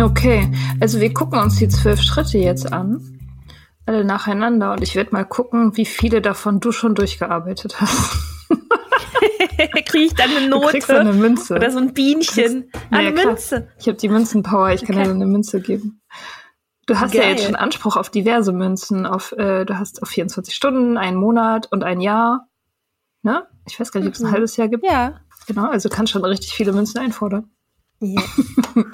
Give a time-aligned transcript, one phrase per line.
[0.00, 0.50] Okay,
[0.80, 3.00] also wir gucken uns die zwölf Schritte jetzt an.
[3.86, 4.72] Alle nacheinander.
[4.72, 8.16] Und ich werde mal gucken, wie viele davon du schon durchgearbeitet hast.
[9.86, 11.54] Kriege ich dann eine Du kriegst dann eine Münze.
[11.54, 12.70] oder so ein Bienchen?
[12.90, 13.26] Naja, eine klar.
[13.26, 13.68] Münze.
[13.78, 15.04] Ich habe die Münzenpower, ich kann Okay.
[15.04, 16.00] dir eine Münze geben.
[16.86, 17.32] Du hast ja Geil.
[17.32, 19.06] jetzt schon Anspruch auf diverse Münzen.
[19.06, 22.48] Auf, äh, du hast auf 24 Stunden, einen Monat und ein Jahr.
[23.22, 23.46] Ne?
[23.68, 24.32] Ich weiß gar nicht, ob es ein Mhm.
[24.32, 24.84] halbes Jahr gibt.
[24.84, 25.20] Ja.
[25.46, 27.50] Genau, also kannst schon richtig viele Münzen einfordern.
[28.00, 28.22] ja.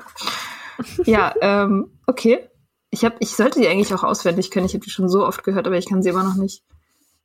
[1.07, 2.51] Ja, ähm, okay.
[2.91, 4.67] Ich, hab, ich sollte die eigentlich auch auswendig können.
[4.67, 6.63] Ich habe die schon so oft gehört, aber ich kann sie immer noch nicht.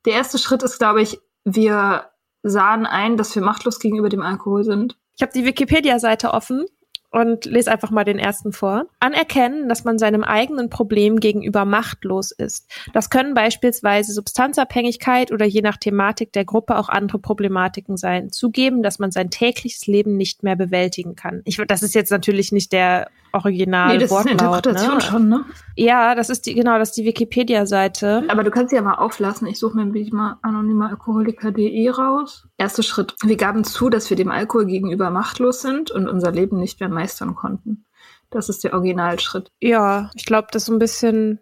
[0.06, 2.06] Der erste Schritt ist, glaube ich, wir
[2.44, 4.98] sahen ein, dass wir machtlos gegenüber dem Alkohol sind.
[5.18, 6.66] Ich habe die Wikipedia-Seite offen
[7.12, 8.86] und lese einfach mal den ersten vor.
[9.00, 12.70] Anerkennen, dass man seinem eigenen Problem gegenüber machtlos ist.
[12.94, 18.32] Das können beispielsweise Substanzabhängigkeit oder je nach Thematik der Gruppe auch andere Problematiken sein.
[18.32, 21.42] Zugeben, dass man sein tägliches Leben nicht mehr bewältigen kann.
[21.44, 24.42] Ich, das ist jetzt natürlich nicht der original nee, das ist eine Wortlaut.
[24.42, 25.02] Interpretation Ne?
[25.02, 25.46] schon, ne?
[25.76, 28.24] Ja, das ist die, genau, das ist die Wikipedia-Seite.
[28.28, 29.48] Aber du kannst sie ja mal auflassen.
[29.48, 32.48] Ich suche mir wie mal anonymeralkoholiker.de raus.
[32.58, 33.16] Erster Schritt.
[33.24, 36.90] Wir gaben zu, dass wir dem Alkohol gegenüber machtlos sind und unser Leben nicht mehr
[36.90, 37.86] meistern konnten.
[38.30, 39.50] Das ist der Originalschritt.
[39.60, 41.40] Ja, ich glaube, das ist so ein bisschen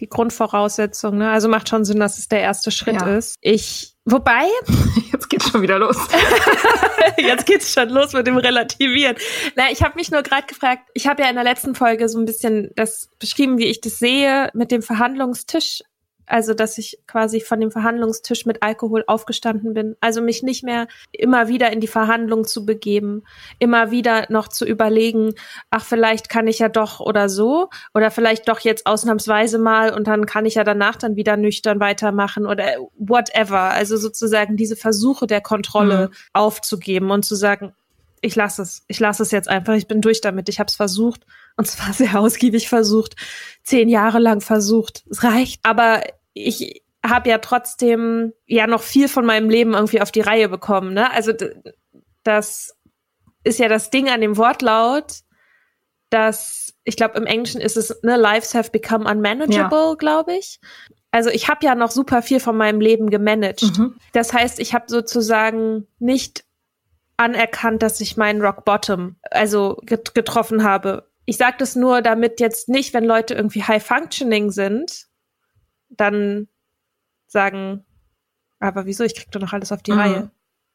[0.00, 1.18] die Grundvoraussetzung.
[1.18, 1.30] Ne?
[1.30, 3.16] Also macht schon Sinn, dass es der erste Schritt Ja.
[3.16, 3.36] ist.
[3.40, 4.46] Ich, wobei,
[5.12, 5.96] Jetzt geht's schon wieder los.
[7.18, 9.16] jetzt geht's schon los mit dem Relativieren.
[9.56, 10.88] Na, ich habe mich nur gerade gefragt.
[10.94, 13.98] Ich habe ja in der letzten Folge so ein bisschen das beschrieben, wie ich das
[13.98, 15.82] sehe mit dem Verhandlungstisch.
[16.30, 19.96] Also, dass ich quasi von dem Verhandlungstisch mit Alkohol aufgestanden bin.
[20.00, 23.24] Also mich nicht mehr immer wieder in die Verhandlung zu begeben,
[23.58, 25.34] immer wieder noch zu überlegen,
[25.70, 30.06] ach, vielleicht kann ich ja doch oder so, oder vielleicht doch jetzt ausnahmsweise mal und
[30.06, 32.66] dann kann ich ja danach dann wieder nüchtern weitermachen oder
[32.96, 33.60] whatever.
[33.60, 36.14] Also sozusagen diese Versuche der Kontrolle Mhm.
[36.32, 37.72] aufzugeben und zu sagen,
[38.22, 40.76] ich lasse es, ich lasse es jetzt einfach, ich bin durch damit, ich habe es
[40.76, 41.22] versucht
[41.56, 43.16] und zwar sehr ausgiebig versucht,
[43.64, 46.02] zehn Jahre lang versucht, es reicht, aber
[46.34, 50.92] ich habe ja trotzdem ja noch viel von meinem Leben irgendwie auf die Reihe bekommen,
[50.92, 51.10] ne?
[51.12, 51.32] Also
[52.22, 52.76] das
[53.42, 55.20] ist ja das Ding an dem Wortlaut,
[56.10, 60.60] dass ich glaube im Englischen ist es ne lives have become unmanageable, glaube ich.
[61.10, 63.62] Also ich habe ja noch super viel von meinem Leben gemanagt.
[63.62, 63.96] Mhm.
[64.12, 66.44] Das heißt, ich habe sozusagen nicht
[67.16, 71.10] anerkannt, dass ich meinen Rock Bottom also get getroffen habe.
[71.26, 75.06] Ich sage das nur, damit jetzt nicht, wenn Leute irgendwie High Functioning sind,
[75.90, 76.48] dann
[77.26, 77.84] sagen,
[78.58, 79.98] aber wieso, ich krieg doch noch alles auf die Mhm.
[79.98, 80.30] Reihe.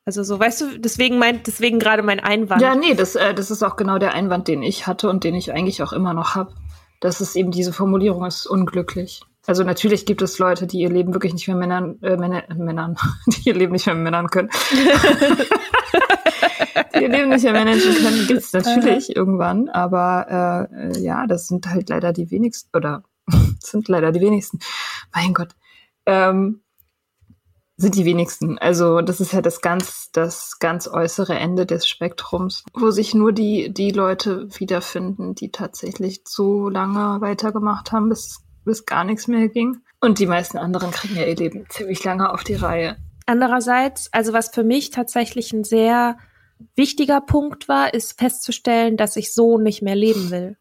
[0.06, 2.62] Also so, weißt du, deswegen meint, deswegen gerade mein Einwand.
[2.62, 5.34] Ja, nee, das, äh, das ist auch genau der Einwand, den ich hatte und den
[5.34, 6.54] ich eigentlich auch immer noch habe.
[7.02, 9.22] Das ist eben diese Formulierung ist unglücklich.
[9.48, 12.54] Also natürlich gibt es Leute, die ihr Leben wirklich nicht mehr Männern, äh, Männer, äh,
[12.56, 12.98] Männern,
[13.28, 14.50] die ihr Leben nicht mehr Männern können.
[16.96, 21.28] die ihr Leben nicht mehr managen können, gibt es natürlich irgendwann, aber äh, äh, ja,
[21.28, 23.04] das sind halt leider die wenigsten, oder
[23.60, 24.60] sind leider die wenigsten.
[25.16, 25.56] Mein Gott.
[26.06, 26.62] Ähm,
[27.78, 28.58] sind die wenigsten.
[28.58, 33.34] Also das ist ja das ganz, das ganz äußere Ende des Spektrums, wo sich nur
[33.34, 39.50] die, die Leute wiederfinden, die tatsächlich so lange weitergemacht haben, bis, bis gar nichts mehr
[39.50, 39.78] ging.
[40.00, 42.98] Und die meisten anderen kriegen ja ihr Leben ziemlich lange auf die Reihe.
[43.26, 46.18] Andererseits, also was für mich tatsächlich ein sehr
[46.76, 50.58] wichtiger Punkt war, ist festzustellen, dass ich so nicht mehr leben will.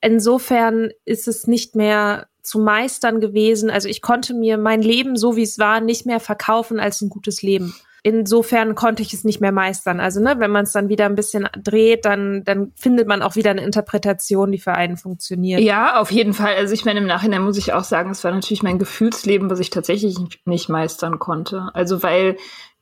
[0.00, 3.70] Insofern ist es nicht mehr zu meistern gewesen.
[3.70, 7.08] Also ich konnte mir mein Leben, so wie es war, nicht mehr verkaufen als ein
[7.08, 7.76] gutes Leben.
[8.02, 10.00] Insofern konnte ich es nicht mehr meistern.
[10.00, 13.36] Also, ne, wenn man es dann wieder ein bisschen dreht, dann, dann findet man auch
[13.36, 15.60] wieder eine Interpretation, die für einen funktioniert.
[15.60, 16.54] Ja, auf jeden Fall.
[16.56, 19.60] Also ich meine, im Nachhinein muss ich auch sagen, es war natürlich mein Gefühlsleben, was
[19.60, 20.16] ich tatsächlich
[20.46, 21.68] nicht meistern konnte.
[21.74, 22.36] Also weil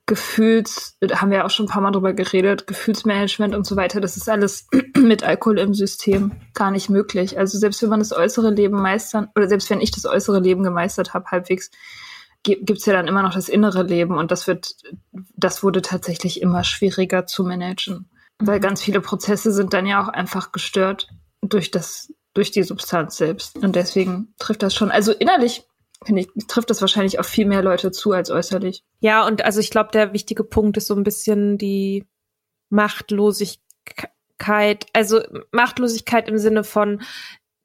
[0.08, 4.16] Gefühls, haben wir auch schon ein paar Mal drüber geredet, Gefühlsmanagement und so weiter, das
[4.16, 4.66] ist alles
[4.96, 7.38] mit Alkohol im System gar nicht möglich.
[7.38, 10.62] Also selbst wenn man das äußere Leben meistern, oder selbst wenn ich das äußere Leben
[10.62, 11.70] gemeistert habe, halbwegs,
[12.42, 14.76] gibt's ja dann immer noch das innere Leben und das wird,
[15.36, 18.08] das wurde tatsächlich immer schwieriger zu managen.
[18.38, 21.08] Weil ganz viele Prozesse sind dann ja auch einfach gestört
[21.42, 23.58] durch das, durch die Substanz selbst.
[23.58, 25.67] Und deswegen trifft das schon, also innerlich
[26.04, 28.84] finde ich, trifft das wahrscheinlich auf viel mehr Leute zu als äußerlich.
[29.00, 32.06] Ja, und also ich glaube, der wichtige Punkt ist so ein bisschen die
[32.70, 35.20] Machtlosigkeit, also
[35.52, 37.02] Machtlosigkeit im Sinne von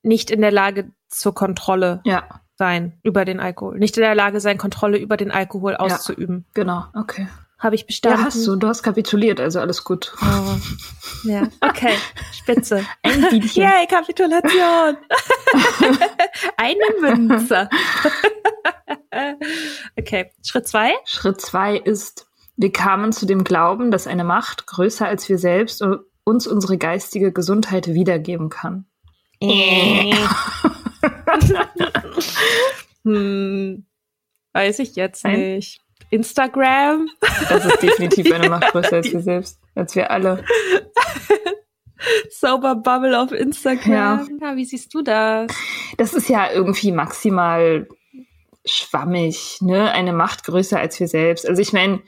[0.01, 3.79] nicht in der Lage zur Kontrolle Ja, sein über den Alkohol.
[3.79, 6.45] Nicht in der Lage sein, Kontrolle über den Alkohol auszuüben.
[6.53, 7.27] genau, okay.
[7.63, 8.25] Habe ich Ja, bestanden?
[8.25, 10.13] hast du, du hast kapituliert, also alles gut.
[10.21, 10.57] Oh.
[11.23, 11.95] Ja, okay,
[12.33, 12.85] spitze.
[13.03, 13.63] Ein Bienchen.
[13.63, 14.97] Yay, Kapitulation.
[16.57, 17.69] Eine Münze.
[19.97, 20.91] okay, Schritt zwei.
[21.05, 22.27] Schritt zwei ist,
[22.57, 25.81] wir kamen zu dem Glauben, dass eine Macht größer als wir selbst
[26.25, 28.85] uns unsere geistige Gesundheit wiedergeben kann.
[33.03, 33.85] hm,
[34.53, 35.55] weiß ich jetzt Nein.
[35.55, 35.82] nicht.
[36.13, 37.07] Instagram?
[37.49, 40.43] Das ist definitiv eine Macht größer als wir selbst, als wir alle.
[42.29, 44.27] Sober Bubble auf Instagram.
[44.41, 44.49] Ja.
[44.49, 45.51] ja, wie siehst du das?
[45.97, 47.87] Das ist ja irgendwie maximal
[48.65, 49.91] schwammig, ne?
[49.91, 51.47] Eine Macht größer als wir selbst.
[51.47, 52.01] Also ich meine,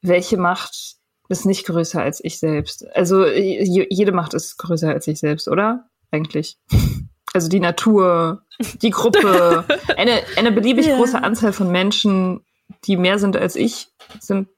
[0.00, 0.96] welche Macht
[1.28, 2.86] ist nicht größer als ich selbst?
[2.94, 5.88] Also je- jede Macht ist größer als ich selbst, oder?
[6.10, 6.58] Eigentlich.
[7.34, 8.42] Also die Natur,
[8.82, 9.64] die Gruppe,
[9.96, 10.96] eine, eine beliebig Ja.
[10.98, 12.44] große Anzahl von Menschen,
[12.84, 13.88] die mehr sind als ich,
[14.20, 14.48] sind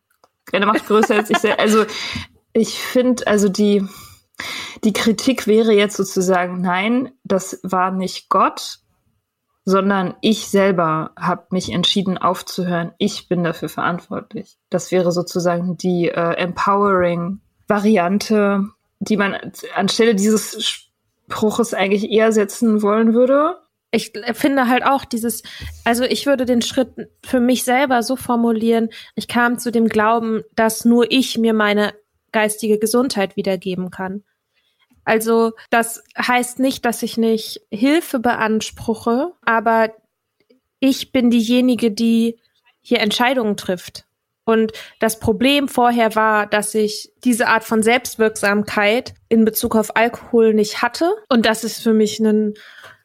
[0.52, 1.60] eine Macht größer als ich selbst.
[1.60, 1.84] Also
[2.52, 3.86] ich finde, also die,
[4.84, 8.78] die Kritik wäre jetzt sozusagen, nein, das war nicht Gott,
[9.64, 12.92] sondern ich selber habe mich entschieden aufzuhören.
[12.98, 14.58] Ich bin dafür verantwortlich.
[14.68, 18.68] Das wäre sozusagen die äh, empowering Variante,
[18.98, 19.36] die man
[19.74, 20.86] anstelle dieses
[21.26, 23.58] Spruches eigentlich eher setzen wollen würde.
[23.94, 25.44] Ich finde halt auch dieses,
[25.84, 26.88] also ich würde den Schritt
[27.24, 31.94] für mich selber so formulieren, ich kam zu dem Glauben, dass nur ich mir meine
[32.32, 34.24] geistige Gesundheit wiedergeben kann.
[35.04, 39.90] Also das heißt nicht, dass ich nicht Hilfe beanspruche, aber
[40.80, 42.40] ich bin diejenige, die
[42.80, 44.06] hier Entscheidungen trifft.
[44.44, 50.52] Und das Problem vorher war, dass ich diese Art von Selbstwirksamkeit in Bezug auf Alkohol
[50.52, 51.14] nicht hatte.
[51.28, 52.54] Und das ist für mich ein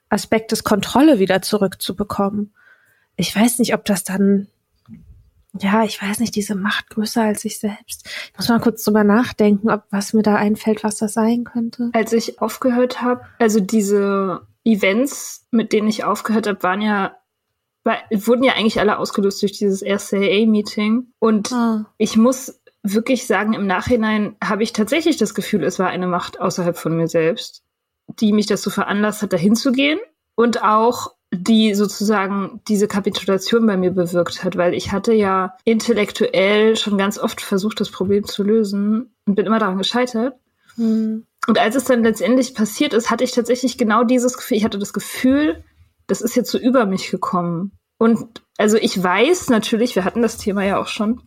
[0.09, 2.53] Aspekt des Kontrolle wieder zurückzubekommen.
[3.15, 4.47] Ich weiß nicht, ob das dann,
[5.59, 8.07] ja, ich weiß nicht, diese Macht größer als ich selbst.
[8.31, 11.89] Ich muss mal kurz drüber nachdenken, ob was mir da einfällt, was das sein könnte.
[11.93, 17.15] Als ich aufgehört habe, also diese Events, mit denen ich aufgehört habe, waren ja,
[17.83, 21.07] war, wurden ja eigentlich alle ausgelöst durch dieses erste AA-Meeting.
[21.19, 21.85] Und Ah.
[21.97, 26.39] ich muss wirklich sagen, im Nachhinein habe ich tatsächlich das Gefühl, es war eine Macht
[26.39, 27.63] außerhalb von mir selbst,
[28.19, 29.99] die mich dazu veranlasst hat, dahin zu gehen
[30.35, 36.75] und auch die sozusagen diese Kapitulation bei mir bewirkt hat, weil ich hatte ja intellektuell
[36.75, 40.39] schon ganz oft versucht, das Problem zu lösen und bin immer daran gescheitert.
[40.75, 41.25] Hm.
[41.47, 44.79] Und als es dann letztendlich passiert ist, hatte ich tatsächlich genau dieses Gefühl, ich hatte
[44.79, 45.63] das Gefühl,
[46.07, 47.71] das ist jetzt so über mich gekommen.
[47.97, 51.21] Und also ich weiß natürlich, wir hatten das Thema ja auch schon,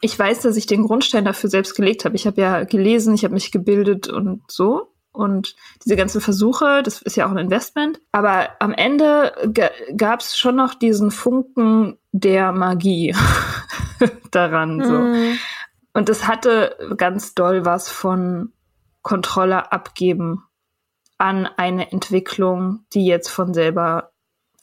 [0.00, 2.16] ich weiß, dass ich den Grundstein dafür selbst gelegt habe.
[2.16, 4.93] Ich habe ja gelesen, ich habe mich gebildet und so.
[5.14, 5.54] Und
[5.84, 8.00] diese ganzen Versuche, das ist ja auch ein Investment.
[8.10, 9.32] Aber am Ende
[9.96, 13.14] gab es schon noch diesen Funken der Magie
[14.32, 14.84] daran.
[14.84, 14.92] So.
[14.92, 15.38] Mm.
[15.92, 18.52] Und es hatte ganz doll was von
[19.02, 20.42] Kontrolle abgeben
[21.16, 24.10] an eine Entwicklung, die jetzt von selber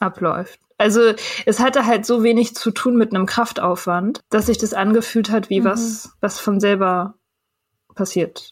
[0.00, 0.60] abläuft.
[0.76, 1.14] Also
[1.46, 5.48] es hatte halt so wenig zu tun mit einem Kraftaufwand, dass sich das angefühlt hat
[5.48, 5.64] wie mhm.
[5.64, 7.14] was, was von selber
[7.94, 8.51] passiert.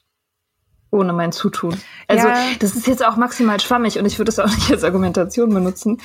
[0.90, 1.76] Ohne mein Zutun.
[2.08, 2.36] Also ja.
[2.58, 5.98] das ist jetzt auch maximal schwammig und ich würde das auch nicht als Argumentation benutzen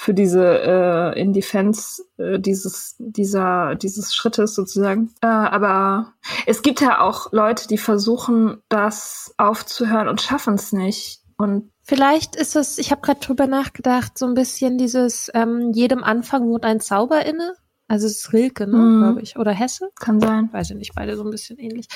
[0.00, 5.12] für diese äh, in Defense äh, dieses dieser dieses Schrittes sozusagen.
[5.22, 6.12] Äh, aber
[6.46, 11.22] es gibt ja auch Leute, die versuchen, das aufzuhören und schaffen es nicht.
[11.36, 16.04] Und vielleicht ist es, ich habe gerade drüber nachgedacht, so ein bisschen dieses ähm, jedem
[16.04, 17.54] Anfang wohnt ein Zauber inne.
[17.88, 19.02] Also es ist Rilke, ne, mm.
[19.02, 19.88] glaube ich, oder Hesse.
[19.98, 20.48] Kann sein.
[20.52, 21.88] Weiß ich nicht, beide so ein bisschen ähnlich.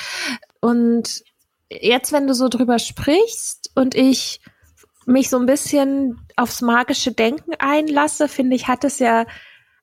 [0.60, 1.22] Und
[1.80, 4.40] jetzt, wenn du so drüber sprichst und ich
[5.06, 9.26] mich so ein bisschen aufs magische Denken einlasse, finde ich, hat es ja,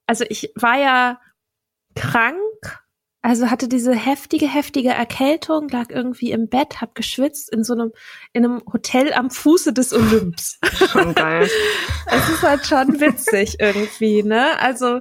[0.06, 1.20] also ich war ja
[1.94, 2.38] krank,
[3.22, 7.92] also hatte diese heftige, heftige Erkältung, lag irgendwie im Bett, hab geschwitzt in so einem,
[8.32, 10.58] in einem Hotel am Fuße des Olymps.
[10.90, 11.48] Schon geil.
[12.06, 14.58] es ist halt schon witzig irgendwie, ne?
[14.58, 15.00] Also,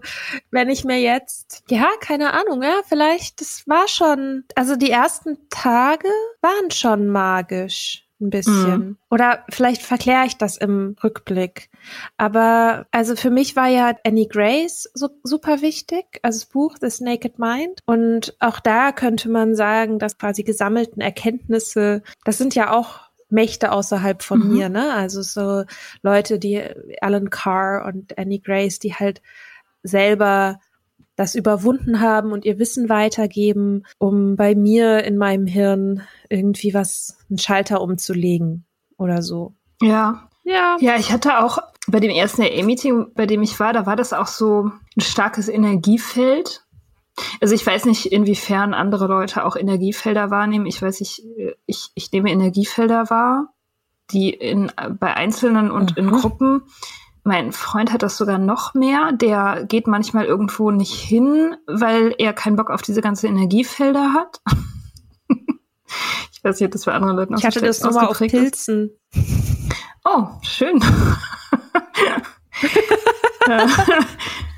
[0.51, 5.37] wenn ich mir jetzt, ja, keine Ahnung, ja, vielleicht, das war schon, also die ersten
[5.49, 6.09] Tage
[6.41, 8.77] waren schon magisch ein bisschen.
[8.77, 8.97] Mhm.
[9.09, 11.69] Oder vielleicht verkläre ich das im Rückblick.
[12.17, 17.03] Aber also für mich war ja Annie Grace so, super wichtig, also das Buch The
[17.03, 17.81] Naked Mind.
[17.85, 23.71] Und auch da könnte man sagen, dass quasi gesammelten Erkenntnisse, das sind ja auch Mächte
[23.71, 24.53] außerhalb von mhm.
[24.53, 24.93] mir, ne?
[24.93, 25.63] Also so
[26.01, 26.61] Leute, die
[27.01, 29.21] Alan Carr und Annie Grace, die halt
[29.83, 30.59] selber
[31.19, 37.17] das überwunden haben und ihr Wissen weitergeben, um bei mir in meinem Hirn irgendwie was,
[37.29, 38.63] einen Schalter umzulegen
[38.97, 39.53] oder so.
[39.81, 40.29] Ja.
[40.45, 40.77] Ja.
[40.79, 41.57] Ja, ich hatte auch
[41.89, 45.49] bei dem ersten AA-Meeting, bei dem ich war, da war das auch so ein starkes
[45.49, 46.63] Energiefeld.
[47.41, 50.67] Also ich weiß nicht, inwiefern andere Leute auch Energiefelder wahrnehmen.
[50.67, 51.23] Ich weiß nicht,
[51.65, 53.53] ich, ich nehme Energiefelder wahr,
[54.11, 56.03] die in, bei Einzelnen und mhm.
[56.05, 56.61] in Gruppen
[57.23, 59.11] mein Freund hat das sogar noch mehr.
[59.11, 64.41] Der geht manchmal irgendwo nicht hin, weil er keinen Bock auf diese ganzen Energiefelder hat.
[66.31, 68.91] ich weiß nicht, ob das bei anderen Leuten auch Ich hatte das nochmal auf Pilzen.
[70.05, 70.81] Oh, schön.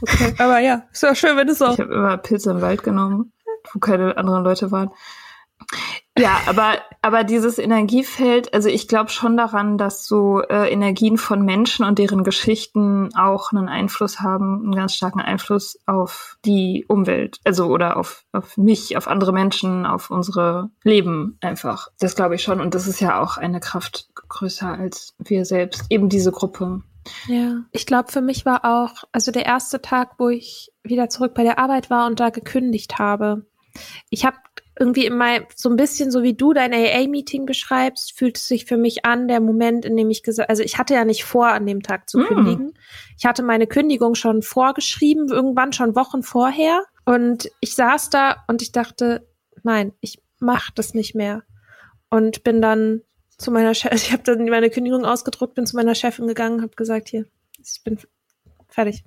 [0.01, 1.73] okay, aber ja, ist ja schön, wenn es auch.
[1.73, 3.33] Ich habe immer Pilze im Wald genommen,
[3.73, 4.91] wo keine anderen Leute waren.
[6.17, 11.43] Ja, aber, aber dieses Energiefeld, also ich glaube schon daran, dass so äh, Energien von
[11.43, 17.39] Menschen und deren Geschichten auch einen Einfluss haben, einen ganz starken Einfluss auf die Umwelt,
[17.45, 21.87] also oder auf, auf mich, auf andere Menschen, auf unsere Leben einfach.
[21.99, 22.59] Das glaube ich schon.
[22.59, 26.81] Und das ist ja auch eine Kraft größer als wir selbst, eben diese Gruppe.
[27.27, 31.33] Ja, ich glaube, für mich war auch, also der erste Tag, wo ich wieder zurück
[31.33, 33.45] bei der Arbeit war und da gekündigt habe.
[34.09, 34.37] Ich habe
[34.79, 38.77] irgendwie immer so ein bisschen so wie du dein AA-Meeting beschreibst, fühlt es sich für
[38.77, 41.65] mich an, der Moment, in dem ich gesagt, also ich hatte ja nicht vor, an
[41.65, 42.23] dem Tag zu mm.
[42.25, 42.73] kündigen.
[43.17, 46.85] Ich hatte meine Kündigung schon vorgeschrieben, irgendwann schon Wochen vorher.
[47.05, 49.27] Und ich saß da und ich dachte,
[49.63, 51.43] nein, ich mach das nicht mehr.
[52.09, 53.01] Und bin dann
[53.37, 56.75] zu meiner Chefin, ich habe dann meine Kündigung ausgedruckt, bin zu meiner Chefin gegangen, habe
[56.75, 57.25] gesagt, hier,
[57.59, 57.99] ich bin
[58.69, 59.03] fertig.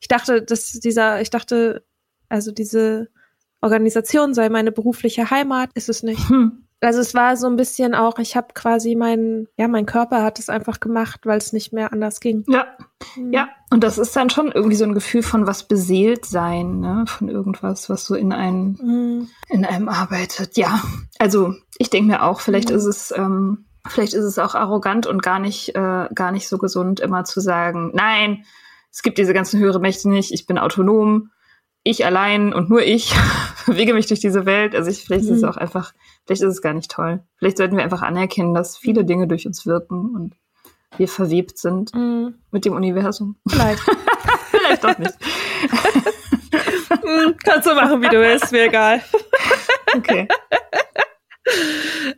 [0.00, 1.84] Ich dachte, dass dieser, ich dachte,
[2.28, 3.08] also diese
[3.60, 6.28] Organisation sei meine berufliche Heimat, ist es nicht.
[6.28, 6.64] Hm.
[6.80, 10.38] Also es war so ein bisschen auch, ich habe quasi mein, ja, mein Körper hat
[10.38, 12.44] es einfach gemacht, weil es nicht mehr anders ging.
[12.46, 12.66] Ja,
[13.14, 13.32] hm.
[13.32, 13.48] ja.
[13.70, 17.04] Und das ist dann schon irgendwie so ein Gefühl von was beseelt sein, ne?
[17.08, 19.28] Von irgendwas, was so in einem, hm.
[19.48, 20.56] in einem arbeitet.
[20.56, 20.80] Ja,
[21.18, 22.76] also ich denke mir auch, vielleicht hm.
[22.76, 26.58] ist es, ähm, vielleicht ist es auch arrogant und gar nicht, äh, gar nicht so
[26.58, 28.44] gesund, immer zu sagen, nein,
[28.92, 31.30] es gibt diese ganzen höhere Mächte nicht, ich bin autonom
[31.82, 33.12] ich allein und nur ich
[33.66, 34.74] bewege mich durch diese Welt.
[34.74, 35.30] Also ich, vielleicht mhm.
[35.30, 35.48] ist es mhm.
[35.48, 35.92] auch einfach,
[36.26, 37.22] vielleicht ist es gar nicht toll.
[37.38, 40.36] Vielleicht sollten wir einfach anerkennen, dass viele Dinge durch uns wirken und
[40.96, 42.34] wir verwebt sind mhm.
[42.50, 43.36] mit dem Universum.
[43.46, 43.82] Vielleicht.
[44.50, 45.14] vielleicht doch nicht.
[47.04, 49.02] mhm, kannst du machen, wie du willst, mir egal.
[49.96, 50.28] okay.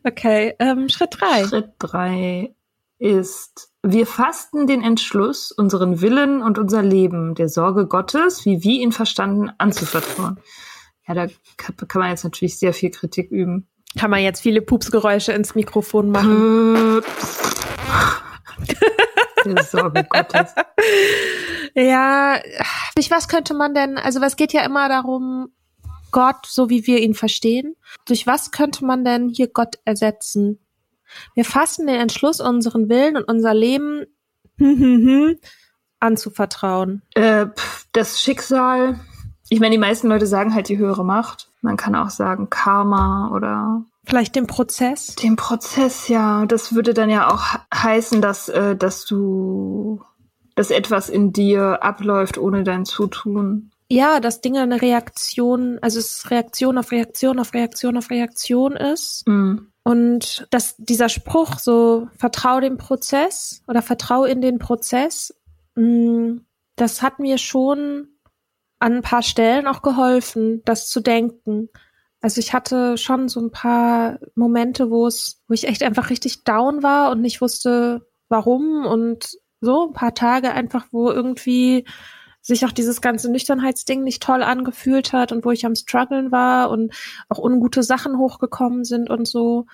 [0.04, 1.46] Okay, ähm, Schritt drei.
[1.46, 2.54] Schritt drei
[2.98, 8.80] ist, wir fasten den Entschluss, unseren Willen und unser Leben der Sorge Gottes, wie wir
[8.80, 10.38] ihn verstanden, anzuvertrauen.
[11.06, 13.68] Ja, da kann man jetzt natürlich sehr viel Kritik üben.
[13.98, 17.02] Kann man jetzt viele Pupsgeräusche ins Mikrofon machen.
[19.44, 20.54] der Sorge Gottes.
[21.74, 22.40] Ja,
[22.94, 25.48] durch was könnte man denn, also es geht ja immer darum,
[26.10, 27.76] Gott, so wie wir ihn verstehen.
[28.06, 30.58] Durch was könnte man denn hier Gott ersetzen?
[31.34, 34.06] Wir fassen den Entschluss, unseren Willen und unser Leben
[36.00, 37.02] anzuvertrauen.
[37.14, 37.46] Äh,
[37.92, 39.00] das Schicksal.
[39.48, 41.50] Ich meine, die meisten Leute sagen halt die höhere Macht.
[41.60, 45.14] Man kann auch sagen Karma oder Vielleicht den Prozess?
[45.14, 46.46] Den Prozess, ja.
[46.46, 50.02] Das würde dann ja auch heißen, dass, äh, dass du,
[50.56, 53.70] dass etwas in dir abläuft ohne dein Zutun.
[53.88, 59.28] Ja, dass Dinge eine Reaktion, also es Reaktion auf Reaktion auf Reaktion auf Reaktion ist.
[59.28, 59.69] Mm.
[59.82, 65.34] Und dass dieser Spruch so, vertrau dem Prozess oder vertrau in den Prozess,
[65.74, 66.38] mm,
[66.76, 68.08] das hat mir schon
[68.78, 71.68] an ein paar Stellen auch geholfen, das zu denken.
[72.20, 76.44] Also ich hatte schon so ein paar Momente, wo es, wo ich echt einfach richtig
[76.44, 81.86] down war und nicht wusste, warum und so ein paar Tage einfach, wo irgendwie
[82.42, 86.70] sich auch dieses ganze Nüchternheitsding nicht toll angefühlt hat und wo ich am struggeln war
[86.70, 86.94] und
[87.28, 89.66] auch ungute Sachen hochgekommen sind und so.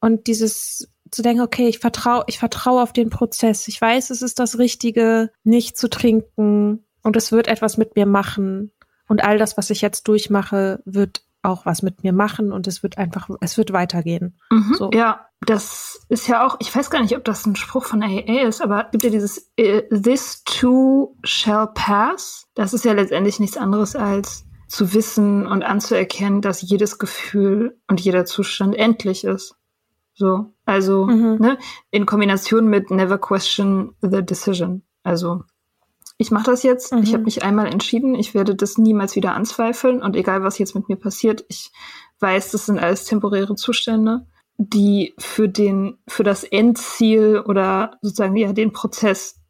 [0.00, 3.68] Und dieses zu denken, okay, ich vertraue, ich vertraue auf den Prozess.
[3.68, 8.06] Ich weiß, es ist das Richtige, nicht zu trinken und es wird etwas mit mir
[8.06, 8.72] machen.
[9.06, 12.82] Und all das, was ich jetzt durchmache, wird auch was mit mir machen und es
[12.82, 14.38] wird einfach, es wird weitergehen.
[14.50, 14.90] Mhm, so.
[14.92, 18.46] Ja, das ist ja auch, ich weiß gar nicht, ob das ein Spruch von AA
[18.46, 22.46] ist, aber gibt ja dieses uh, This too shall pass.
[22.54, 28.00] Das ist ja letztendlich nichts anderes als zu wissen und anzuerkennen, dass jedes Gefühl und
[28.00, 29.56] jeder Zustand endlich ist.
[30.14, 31.36] So, also mhm.
[31.40, 31.58] ne,
[31.90, 34.82] in Kombination mit Never question the decision.
[35.02, 35.42] Also
[36.16, 36.92] ich mache das jetzt.
[36.92, 37.02] Mhm.
[37.02, 38.14] Ich habe mich einmal entschieden.
[38.14, 40.02] Ich werde das niemals wieder anzweifeln.
[40.02, 41.72] Und egal, was jetzt mit mir passiert, ich
[42.20, 48.52] weiß, das sind alles temporäre Zustände, die für den, für das Endziel oder sozusagen ja
[48.52, 49.40] den Prozess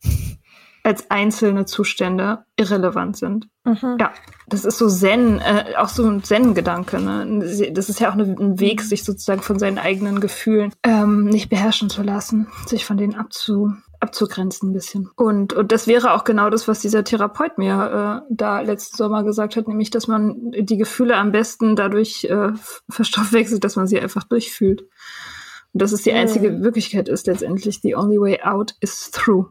[0.82, 3.48] als einzelne Zustände irrelevant sind.
[3.64, 3.96] Mhm.
[3.98, 4.12] Ja,
[4.46, 7.00] das ist so Zen, äh, auch so ein Zen-Gedanke.
[7.00, 7.70] Ne?
[7.72, 11.88] Das ist ja auch ein Weg, sich sozusagen von seinen eigenen Gefühlen ähm, nicht beherrschen
[11.88, 13.72] zu lassen, sich von denen abzu
[14.04, 15.10] abzugrenzen ein bisschen.
[15.16, 19.24] Und, und das wäre auch genau das, was dieser Therapeut mir äh, da letzten Sommer
[19.24, 22.52] gesagt hat, nämlich, dass man die Gefühle am besten dadurch äh,
[22.88, 24.82] verstoffwechselt, dass man sie einfach durchfühlt.
[24.82, 26.62] Und dass es die einzige mhm.
[26.62, 27.80] Wirklichkeit ist letztendlich.
[27.80, 29.46] The only way out is through.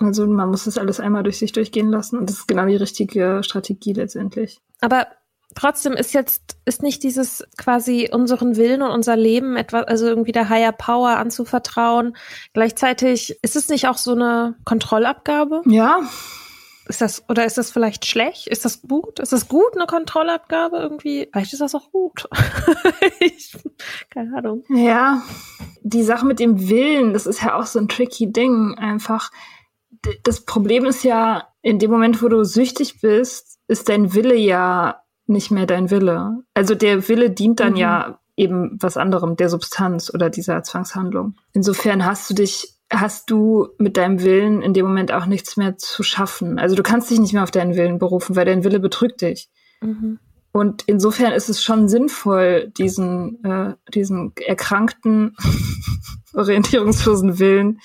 [0.00, 2.76] Also man muss das alles einmal durch sich durchgehen lassen und das ist genau die
[2.76, 4.60] richtige Strategie letztendlich.
[4.80, 5.06] Aber
[5.58, 10.32] trotzdem ist jetzt, ist nicht dieses quasi unseren Willen und unser Leben etwas, also irgendwie
[10.32, 12.16] der Higher Power anzuvertrauen.
[12.52, 15.62] Gleichzeitig ist es nicht auch so eine Kontrollabgabe?
[15.66, 16.00] Ja.
[16.86, 18.46] Ist das, oder ist das vielleicht schlecht?
[18.46, 19.18] Ist das gut?
[19.18, 21.28] Ist das gut, eine Kontrollabgabe irgendwie?
[21.32, 22.28] Vielleicht ist das auch gut.
[23.20, 23.52] ich,
[24.10, 24.64] keine Ahnung.
[24.70, 25.22] Ja.
[25.82, 28.76] Die Sache mit dem Willen, das ist ja auch so ein tricky Ding.
[28.78, 29.30] Einfach.
[30.22, 35.02] Das Problem ist ja, in dem Moment, wo du süchtig bist, ist dein Wille ja
[35.28, 36.42] nicht mehr dein Wille.
[36.54, 37.78] Also der Wille dient dann mhm.
[37.78, 41.34] ja eben was anderem, der Substanz oder dieser Zwangshandlung.
[41.52, 45.76] Insofern hast du dich, hast du mit deinem Willen in dem Moment auch nichts mehr
[45.76, 46.58] zu schaffen.
[46.58, 49.50] Also du kannst dich nicht mehr auf deinen Willen berufen, weil dein Wille betrügt dich.
[49.80, 50.18] Mhm.
[50.52, 55.36] Und insofern ist es schon sinnvoll, diesen, äh, diesen erkrankten,
[56.34, 57.80] orientierungslosen Willen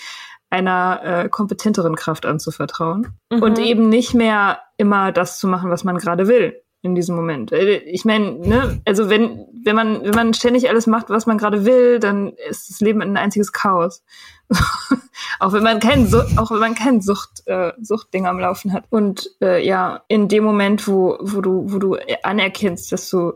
[0.50, 3.42] einer äh, kompetenteren Kraft anzuvertrauen mhm.
[3.42, 7.52] und eben nicht mehr immer das zu machen, was man gerade will in diesem Moment.
[7.52, 11.38] Äh, ich meine, ne, also wenn, wenn man, wenn man ständig alles macht, was man
[11.38, 14.04] gerade will, dann ist das Leben ein einziges Chaos.
[15.40, 18.84] auch wenn man keinen, auch wenn man keinen Sucht, äh, Suchtding am Laufen hat.
[18.90, 23.34] Und äh, ja, in dem Moment, wo, wo du, wo du anerkennst, dass du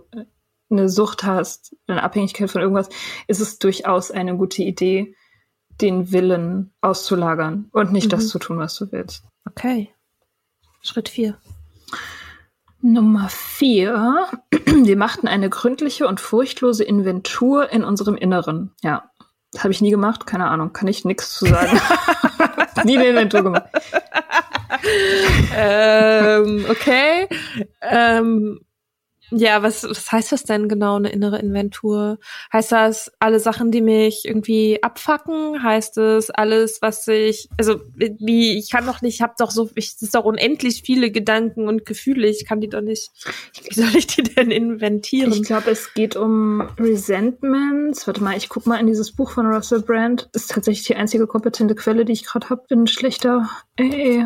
[0.69, 2.89] eine Sucht hast, eine Abhängigkeit von irgendwas,
[3.27, 5.15] ist es durchaus eine gute Idee,
[5.79, 8.12] den Willen auszulagern und nicht mhm.
[8.12, 9.23] das zu tun, was du willst.
[9.45, 9.89] Okay.
[10.81, 11.38] Schritt vier.
[12.81, 14.27] Nummer vier.
[14.65, 18.73] Wir machten eine gründliche und furchtlose Inventur in unserem Inneren.
[18.81, 19.09] Ja,
[19.57, 21.79] habe ich nie gemacht, keine Ahnung, kann ich nichts zu sagen.
[22.83, 23.69] nie eine Inventur gemacht.
[25.55, 27.27] ähm, okay.
[27.81, 28.59] Ähm,
[29.31, 32.19] ja, was, was heißt das denn genau, eine innere Inventur?
[32.53, 35.61] Heißt das alle Sachen, die mich irgendwie abfacken?
[35.61, 39.69] Heißt es alles, was ich, also wie, ich kann doch nicht, ich habe doch so,
[39.75, 43.11] ich, es ist doch unendlich viele Gedanken und Gefühle, ich kann die doch nicht,
[43.69, 45.33] wie soll ich die denn inventieren?
[45.33, 48.07] Ich glaube, es geht um Resentments.
[48.07, 50.29] Warte mal, ich guck mal in dieses Buch von Russell Brand.
[50.31, 52.63] Das ist tatsächlich die einzige kompetente Quelle, die ich gerade habe.
[52.69, 54.25] Bin ein schlechter, ey.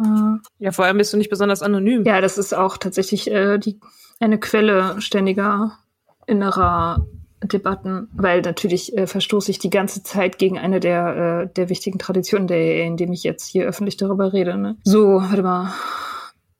[0.00, 2.04] Äh, ja, vor allem bist du nicht besonders anonym.
[2.04, 3.80] Ja, das ist auch tatsächlich äh, die
[4.20, 5.78] eine Quelle ständiger
[6.26, 7.06] innerer
[7.42, 11.98] Debatten, weil natürlich äh, verstoße ich die ganze Zeit gegen eine der, äh, der wichtigen
[11.98, 14.56] Traditionen der EE, indem ich jetzt hier öffentlich darüber rede.
[14.56, 14.76] Ne?
[14.84, 15.72] So, warte mal.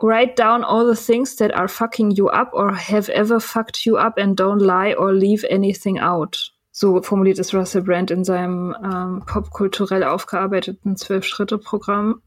[0.01, 3.97] Write down all the things that are fucking you up or have ever fucked you
[3.97, 6.53] up and don't lie or leave anything out.
[6.71, 12.23] So formuliert es Russell Brand in seinem ähm, popkulturell aufgearbeiteten Zwölf-Schritte-Programm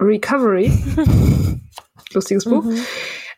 [0.00, 0.72] Recovery.
[2.14, 2.64] Lustiges Buch.
[2.64, 2.78] Mhm.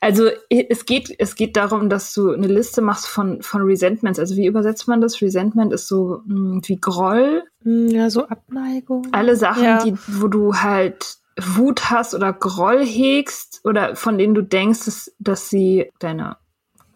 [0.04, 4.18] Also es geht, es geht darum, dass du eine Liste machst von, von Resentments.
[4.18, 5.22] Also wie übersetzt man das?
[5.22, 7.44] Resentment ist so mh, hm, wie Groll.
[7.62, 9.08] Hm, ja, so Abneigung.
[9.12, 9.82] Alle Sachen, ja.
[9.82, 15.10] die, wo du halt Wut hast oder Groll hegst oder von denen du denkst, dass,
[15.20, 16.36] dass sie deine,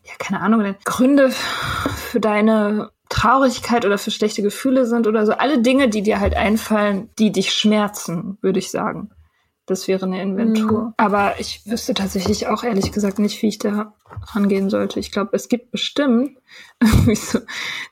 [0.04, 5.32] ja, keine Ahnung, Gründe für deine Traurigkeit oder für schlechte Gefühle sind oder so.
[5.32, 9.12] Alle Dinge, die dir halt einfallen, die dich schmerzen, würde ich sagen.
[9.68, 10.80] Das wäre eine Inventur.
[10.80, 10.94] Mhm.
[10.96, 13.92] Aber ich wüsste tatsächlich auch ehrlich gesagt nicht, wie ich da
[14.34, 14.98] rangehen sollte.
[14.98, 16.38] Ich glaube, es gibt bestimmt
[16.82, 17.40] irgendwie so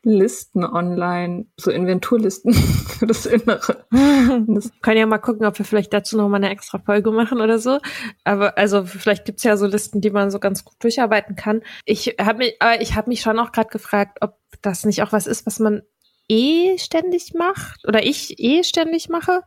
[0.02, 2.54] Listen online, so Inventurlisten
[2.98, 3.84] für das Innere.
[4.48, 7.42] Das können ja mal gucken, ob wir vielleicht dazu noch mal eine extra Folge machen
[7.42, 7.78] oder so.
[8.24, 11.62] Aber also vielleicht gibt's ja so Listen, die man so ganz gut durcharbeiten kann.
[11.84, 15.12] Ich habe mich, aber ich habe mich schon auch gerade gefragt, ob das nicht auch
[15.12, 15.82] was ist, was man
[16.28, 19.42] eh ständig macht oder ich eh ständig mache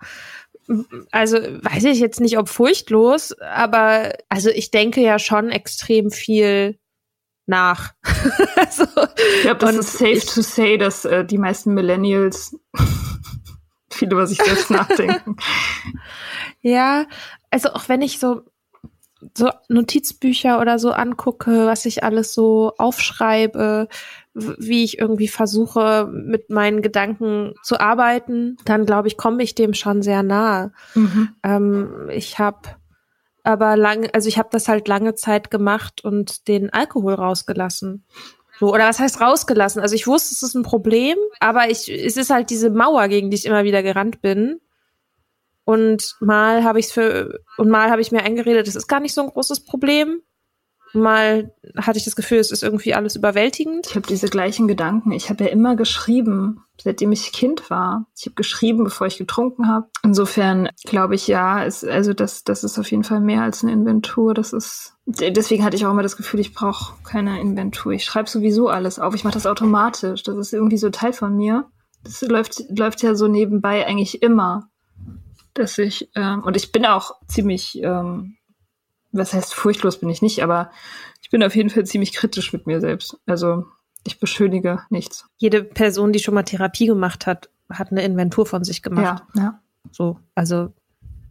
[1.11, 6.77] also weiß ich jetzt nicht, ob furchtlos, aber also ich denke ja schon extrem viel
[7.47, 7.93] nach.
[8.55, 12.55] also, ich glaube, das ist safe ich, to say, dass äh, die meisten Millennials
[13.91, 15.35] viel über sich selbst nachdenken.
[16.61, 17.07] Ja,
[17.49, 18.43] also auch wenn ich so
[19.37, 23.87] so Notizbücher oder so angucke, was ich alles so aufschreibe,
[24.33, 29.73] wie ich irgendwie versuche, mit meinen Gedanken zu arbeiten, dann glaube ich, komme ich dem
[29.73, 30.71] schon sehr nahe.
[30.95, 31.29] Mhm.
[31.43, 32.59] Ähm, ich habe
[33.43, 38.05] aber lange, also ich habe das halt lange Zeit gemacht und den Alkohol rausgelassen.
[38.59, 39.81] So, oder was heißt rausgelassen?
[39.81, 43.29] Also ich wusste, es ist ein Problem, aber ich, es ist halt diese Mauer, gegen
[43.29, 44.59] die ich immer wieder gerannt bin.
[45.69, 48.99] Und mal habe ich es für und mal habe ich mir eingeredet, das ist gar
[48.99, 50.23] nicht so ein großes Problem.
[50.93, 53.85] Mal hatte ich das Gefühl, es ist irgendwie alles überwältigend.
[53.85, 55.11] Ich habe diese gleichen Gedanken.
[55.11, 58.07] Ich habe ja immer geschrieben, seitdem ich Kind war.
[58.17, 59.89] Ich habe geschrieben, bevor ich getrunken habe.
[60.01, 63.71] Insofern glaube ich, ja, ist, also das, das ist auf jeden Fall mehr als eine
[63.71, 64.33] Inventur.
[64.33, 67.91] Das ist deswegen hatte ich auch immer das Gefühl, ich brauche keine Inventur.
[67.91, 69.13] Ich schreibe sowieso alles auf.
[69.13, 70.23] Ich mache das automatisch.
[70.23, 71.67] Das ist irgendwie so Teil von mir.
[72.03, 74.71] Das läuft, läuft ja so nebenbei eigentlich immer.
[75.59, 78.37] Dass ich, ähm, und ich bin auch ziemlich ähm,
[79.11, 80.71] was heißt furchtlos bin ich nicht, aber
[81.21, 83.17] ich bin auf jeden Fall ziemlich kritisch mit mir selbst.
[83.25, 83.65] Also
[84.03, 85.27] ich beschönige nichts.
[85.37, 89.23] Jede Person, die schon mal Therapie gemacht hat, hat eine Inventur von sich gemacht.
[89.35, 89.59] Ja, ja.
[89.91, 90.73] So, also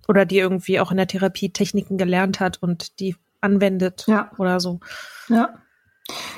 [0.08, 4.30] oder die irgendwie auch in der Therapie Techniken gelernt hat und die anwendet ja.
[4.38, 4.80] oder so.
[5.28, 5.54] Ja.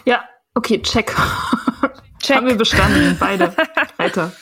[0.05, 0.25] Ja,
[0.55, 1.15] okay, check.
[2.21, 2.37] check.
[2.37, 3.55] Haben wir bestanden, beide.
[3.97, 4.33] Weiter.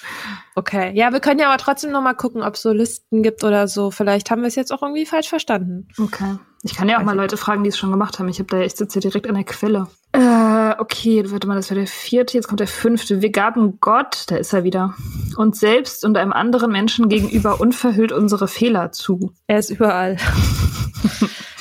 [0.59, 3.45] Okay, ja, wir können ja aber trotzdem noch mal gucken, ob es so Listen gibt
[3.45, 3.93] oder so.
[3.93, 5.87] Vielleicht haben wir es jetzt auch irgendwie falsch verstanden.
[5.97, 6.37] Okay.
[6.65, 8.29] Ich kann ja auch mal Leute fragen, die es schon gemacht haben.
[8.29, 9.87] Ich habe da, ich sitze hier direkt an der Quelle.
[10.11, 13.23] Äh, okay, warte mal, das wäre der vierte, jetzt kommt der fünfte.
[13.23, 14.97] Wir gaben Gott, da ist er wieder,
[15.37, 19.33] uns selbst und einem anderen Menschen gegenüber unverhüllt unsere Fehler zu.
[19.47, 20.17] Er ist überall.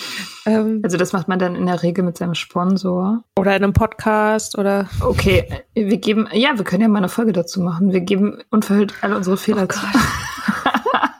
[0.47, 3.23] Ähm, also das macht man dann in der Regel mit seinem Sponsor.
[3.38, 4.89] Oder in einem Podcast oder.
[5.01, 7.91] Okay, wir geben, ja, wir können ja mal eine Folge dazu machen.
[7.91, 9.79] Wir geben unverhüllt alle unsere Fehler oh zu.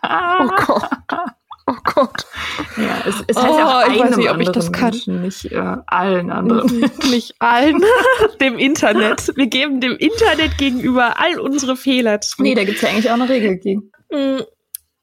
[0.04, 0.90] oh Gott.
[1.70, 2.26] Oh Gott.
[2.78, 4.92] Ja, es, es heißt oh, auch einem ich weiß nicht, ob ich das kann.
[4.92, 6.74] Menschen, nicht äh, allen anderen.
[6.74, 7.84] Mhm, nicht allen,
[8.40, 9.36] dem Internet.
[9.36, 12.42] Wir geben dem Internet gegenüber all unsere Fehler zu.
[12.42, 13.92] Nee, da gibt's ja eigentlich auch eine Regel gegen.
[14.10, 14.44] Mm,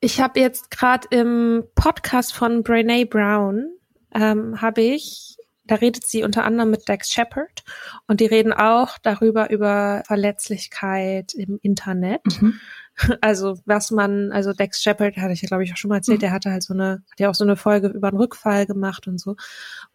[0.00, 3.73] ich habe jetzt gerade im Podcast von Brene Brown
[4.14, 7.64] ähm, habe ich, da redet sie unter anderem mit Dex Shepard
[8.06, 12.22] und die reden auch darüber, über Verletzlichkeit im Internet.
[12.40, 12.60] Mhm.
[13.20, 16.18] Also was man, also Dex Shepard hatte ich ja glaube ich auch schon mal erzählt,
[16.18, 16.20] mhm.
[16.20, 19.08] der hatte halt so eine, hat ja auch so eine Folge über einen Rückfall gemacht
[19.08, 19.34] und so.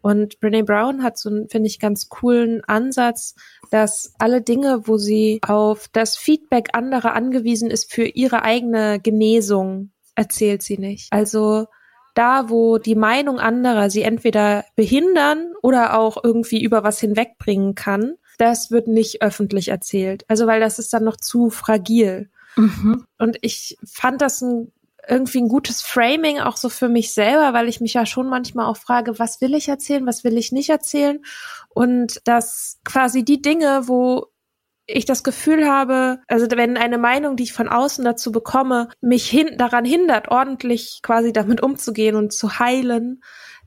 [0.02, 3.36] Und Brene Brown hat so einen, finde ich, ganz coolen Ansatz,
[3.72, 9.92] dass alle Dinge, wo sie auf das Feedback anderer angewiesen ist für ihre eigene Genesung,
[10.16, 11.08] erzählt sie nicht.
[11.12, 11.68] Also
[12.20, 18.16] da, wo die Meinung anderer sie entweder behindern oder auch irgendwie über was hinwegbringen kann,
[18.38, 20.26] das wird nicht öffentlich erzählt.
[20.28, 22.30] Also weil das ist dann noch zu fragil.
[22.58, 23.06] Mhm.
[23.18, 24.72] Und ich fand das ein,
[25.08, 28.66] irgendwie ein gutes Framing auch so für mich selber, weil ich mich ja schon manchmal
[28.66, 31.24] auch frage, was will ich erzählen, was will ich nicht erzählen?
[31.70, 34.28] Und dass quasi die Dinge, wo
[34.92, 39.30] ich das Gefühl habe, also wenn eine Meinung, die ich von außen dazu bekomme, mich
[39.30, 43.22] hin daran hindert, ordentlich quasi damit umzugehen und zu heilen,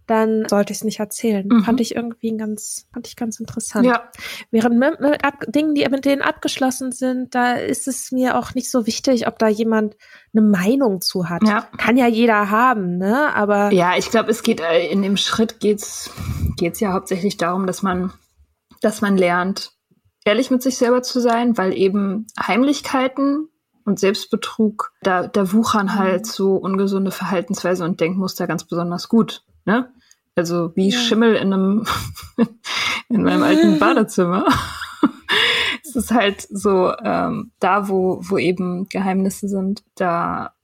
[0.07, 1.47] dann sollte ich es nicht erzählen.
[1.47, 1.65] Mhm.
[1.65, 3.87] Fand ich irgendwie ganz, fand ich ganz interessant.
[3.87, 4.11] Ja.
[4.51, 8.55] Während mit, mit ab, Dingen, die mit denen abgeschlossen sind, da ist es mir auch
[8.55, 9.97] nicht so wichtig, ob da jemand
[10.35, 11.47] eine Meinung zu hat.
[11.47, 11.69] Ja.
[11.79, 13.35] Kann ja jeder haben, ne?
[13.35, 16.11] Aber ja, ich glaube, es geht äh, in dem Schritt geht's
[16.57, 18.13] geht's ja hauptsächlich darum, dass man
[18.81, 19.73] dass man lernt,
[20.25, 23.49] ehrlich mit sich selber zu sein, weil eben Heimlichkeiten
[23.85, 25.95] und Selbstbetrug, da, da wuchern mhm.
[25.95, 29.45] halt so ungesunde Verhaltensweise und Denkmuster ganz besonders gut.
[29.65, 29.93] Ne?
[30.35, 30.99] Also wie ja.
[30.99, 31.85] Schimmel in einem
[33.09, 34.47] in meinem alten Badezimmer.
[35.85, 40.55] es ist halt so, ähm, da wo, wo eben Geheimnisse sind, da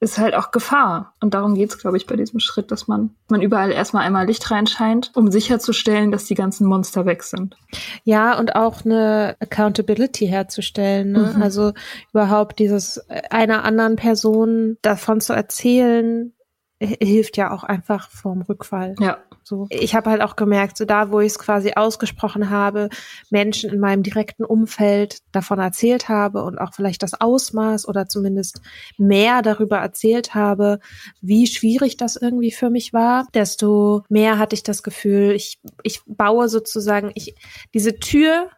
[0.00, 1.14] ist halt auch Gefahr.
[1.20, 4.50] Und darum geht's, glaube ich, bei diesem Schritt, dass man, man überall erstmal einmal Licht
[4.50, 7.56] reinscheint, um sicherzustellen, dass die ganzen Monster weg sind.
[8.04, 11.12] Ja, und auch eine Accountability herzustellen.
[11.12, 11.34] Ne?
[11.36, 11.42] Mhm.
[11.42, 11.72] Also
[12.12, 12.98] überhaupt dieses
[13.30, 16.32] einer anderen Person davon zu erzählen,
[16.80, 18.94] hilft ja auch einfach vorm Rückfall.
[19.00, 19.18] Ja.
[19.42, 19.66] So.
[19.68, 22.88] Ich habe halt auch gemerkt, so da, wo ich es quasi ausgesprochen habe,
[23.30, 28.60] Menschen in meinem direkten Umfeld davon erzählt habe und auch vielleicht das Ausmaß oder zumindest
[28.96, 30.78] mehr darüber erzählt habe,
[31.20, 36.00] wie schwierig das irgendwie für mich war, desto mehr hatte ich das Gefühl, ich, ich
[36.06, 37.34] baue sozusagen, ich,
[37.74, 38.50] diese Tür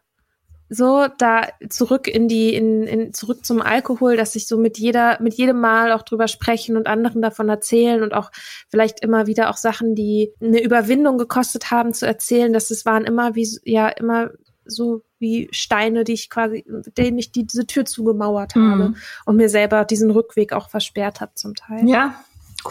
[0.75, 5.21] so da zurück in die in, in zurück zum Alkohol, dass ich so mit jeder
[5.21, 8.31] mit jedem Mal auch drüber sprechen und anderen davon erzählen und auch
[8.71, 13.05] vielleicht immer wieder auch Sachen, die eine Überwindung gekostet haben zu erzählen, dass es waren
[13.05, 14.31] immer wie ja immer
[14.65, 16.65] so wie Steine, die ich quasi
[16.97, 18.97] denen ich die, diese Tür zugemauert habe mhm.
[19.27, 21.87] und mir selber diesen Rückweg auch versperrt habe zum Teil.
[21.87, 22.15] Ja,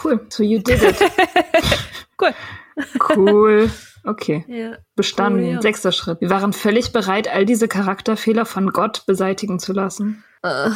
[0.02, 0.26] cool.
[0.28, 0.96] So you did it.
[2.20, 2.34] cool.
[3.16, 3.70] Cool.
[4.04, 4.44] Okay.
[4.48, 4.76] Ja.
[4.96, 5.44] Bestanden.
[5.44, 5.62] Oh, ja.
[5.62, 6.20] Sechster Schritt.
[6.20, 10.24] Wir waren völlig bereit, all diese Charakterfehler von Gott beseitigen zu lassen.
[10.44, 10.72] Uh.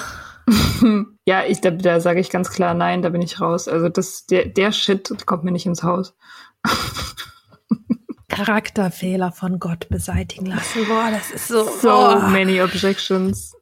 [1.26, 3.66] ja, ich, da, da sage ich ganz klar, nein, da bin ich raus.
[3.66, 6.14] Also das, der, der Shit kommt mir nicht ins Haus.
[8.28, 10.86] Charakterfehler von Gott beseitigen lassen.
[10.86, 11.64] Boah, das ist so.
[11.64, 12.20] So oh.
[12.28, 13.56] many objections.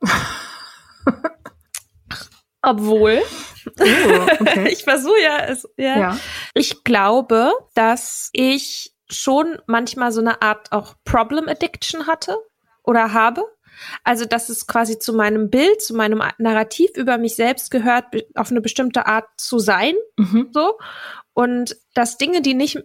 [2.62, 3.22] Obwohl.
[3.66, 4.68] Oh, okay.
[4.68, 5.98] ich versuche ja, es, ja.
[5.98, 6.18] ja.
[6.54, 12.36] Ich glaube, dass ich schon manchmal so eine Art auch Problem Addiction hatte
[12.82, 13.44] oder habe.
[14.04, 18.04] Also, dass es quasi zu meinem Bild, zu meinem Narrativ über mich selbst gehört,
[18.36, 19.94] auf eine bestimmte Art zu sein.
[20.16, 20.50] Mhm.
[20.52, 20.78] So.
[21.32, 22.78] Und dass Dinge, die nicht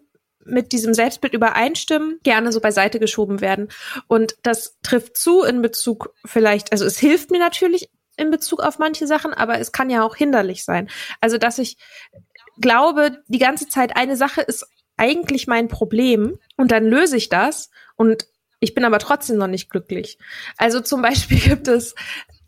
[0.44, 3.70] mit diesem Selbstbild übereinstimmen, gerne so beiseite geschoben werden.
[4.08, 8.80] Und das trifft zu in Bezug vielleicht, also es hilft mir natürlich in Bezug auf
[8.80, 10.90] manche Sachen, aber es kann ja auch hinderlich sein.
[11.22, 11.78] Also, dass ich
[12.60, 17.70] glaube, die ganze Zeit eine Sache ist eigentlich mein Problem und dann löse ich das
[17.96, 18.28] und
[18.60, 20.18] ich bin aber trotzdem noch nicht glücklich.
[20.58, 21.96] Also zum Beispiel gibt es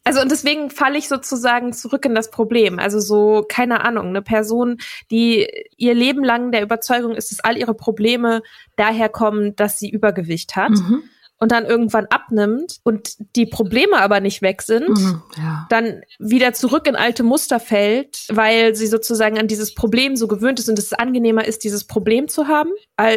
[0.03, 2.79] also und deswegen falle ich sozusagen zurück in das Problem.
[2.79, 4.77] Also so, keine Ahnung, eine Person,
[5.11, 8.41] die ihr Leben lang der Überzeugung ist, dass all ihre Probleme
[8.75, 10.71] daher kommen, dass sie Übergewicht hat.
[10.71, 11.03] Mhm
[11.41, 15.65] und dann irgendwann abnimmt und die Probleme aber nicht weg sind, mhm, ja.
[15.69, 20.59] dann wieder zurück in alte Muster fällt, weil sie sozusagen an dieses Problem so gewöhnt
[20.59, 22.69] ist und es angenehmer ist, dieses Problem zu haben.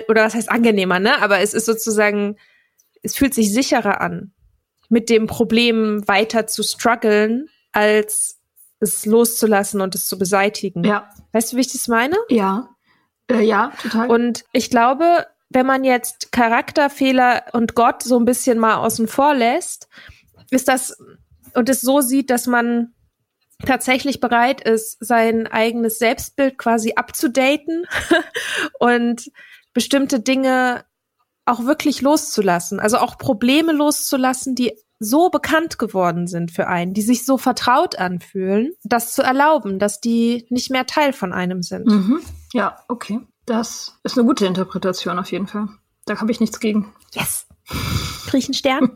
[0.09, 1.21] Oder was heißt angenehmer, ne?
[1.21, 2.37] Aber es ist sozusagen,
[3.03, 4.33] es fühlt sich sicherer an,
[4.89, 8.41] mit dem Problem weiter zu strugglen, als
[8.81, 10.83] es loszulassen und es zu beseitigen.
[10.83, 11.11] Ja.
[11.33, 12.17] Weißt du, wie ich das meine?
[12.31, 12.71] Ja.
[13.31, 14.09] Äh, ja, total.
[14.09, 19.35] Und ich glaube, wenn man jetzt Charakterfehler und Gott so ein bisschen mal außen vor
[19.35, 19.89] lässt,
[20.51, 20.99] ist das
[21.55, 22.93] und es so sieht, dass man
[23.65, 27.87] tatsächlich bereit ist, sein eigenes Selbstbild quasi abzudaten
[28.81, 29.31] und
[29.73, 30.85] bestimmte Dinge
[31.47, 37.03] auch wirklich loszulassen, also auch Probleme loszulassen, die so bekannt geworden sind für einen, die
[37.03, 41.87] sich so vertraut anfühlen, das zu erlauben, dass die nicht mehr Teil von einem sind.
[41.87, 42.23] Mhm.
[42.53, 43.21] Ja, okay.
[43.47, 45.69] Das ist eine gute Interpretation auf jeden Fall.
[46.07, 46.93] Da habe ich nichts gegen.
[47.13, 47.47] Yes.
[48.27, 48.91] Krieg einen Stern.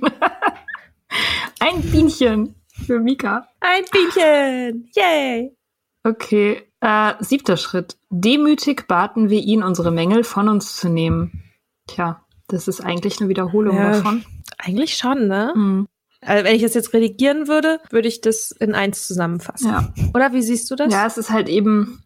[1.61, 2.55] Ein Bienchen
[2.87, 3.49] für Mika.
[3.61, 4.91] Ein Bienchen.
[4.95, 5.57] Yay.
[6.05, 6.63] Okay.
[6.81, 7.99] Äh, siebter Schritt.
[8.11, 11.43] Demütig baten wir ihn, unsere Mängel von uns zu nehmen.
[11.87, 14.25] Tja, das ist eigentlich eine Wiederholung ja, davon.
[14.59, 15.53] Eigentlich schon, ne?
[15.55, 15.89] Mhm.
[16.21, 19.71] Also wenn ich das jetzt redigieren würde, würde ich das in eins zusammenfassen.
[19.71, 19.93] Ja.
[20.15, 20.93] Oder wie siehst du das?
[20.93, 22.03] Ja, es ist halt eben,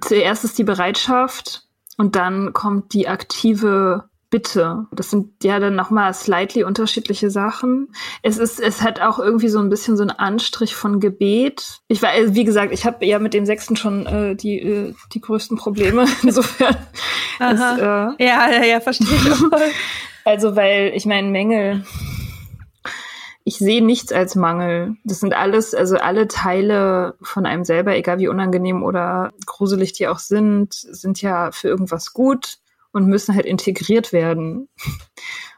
[0.00, 4.86] zuerst ist die Bereitschaft und dann kommt die aktive Bitte.
[4.90, 7.94] Das sind ja dann nochmal slightly unterschiedliche Sachen.
[8.20, 11.78] Es ist, es hat auch irgendwie so ein bisschen so einen Anstrich von Gebet.
[11.86, 15.20] Ich war, wie gesagt, ich habe ja mit dem Sechsten schon äh, die, äh, die
[15.20, 16.06] größten Probleme.
[16.24, 16.74] Insofern.
[16.74, 19.76] Ist, äh, ja, ja, ja, verstehe ich.
[20.24, 21.84] also, weil ich meine, Mängel
[23.44, 24.96] ich sehe nichts als Mangel.
[25.04, 30.08] Das sind alles, also alle Teile von einem selber, egal wie unangenehm oder gruselig die
[30.08, 32.58] auch sind, sind ja für irgendwas gut
[32.92, 34.68] und müssen halt integriert werden.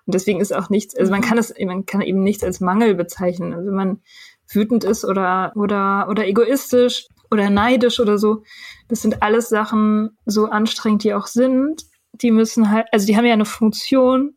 [0.07, 2.94] Und deswegen ist auch nichts, also man kann es, man kann eben nichts als Mangel
[2.94, 3.53] bezeichnen.
[3.53, 4.01] Also wenn man
[4.49, 8.44] wütend ist oder, oder, oder egoistisch oder neidisch oder so,
[8.87, 13.25] das sind alles Sachen, so anstrengend die auch sind, die müssen halt, also die haben
[13.25, 14.37] ja eine Funktion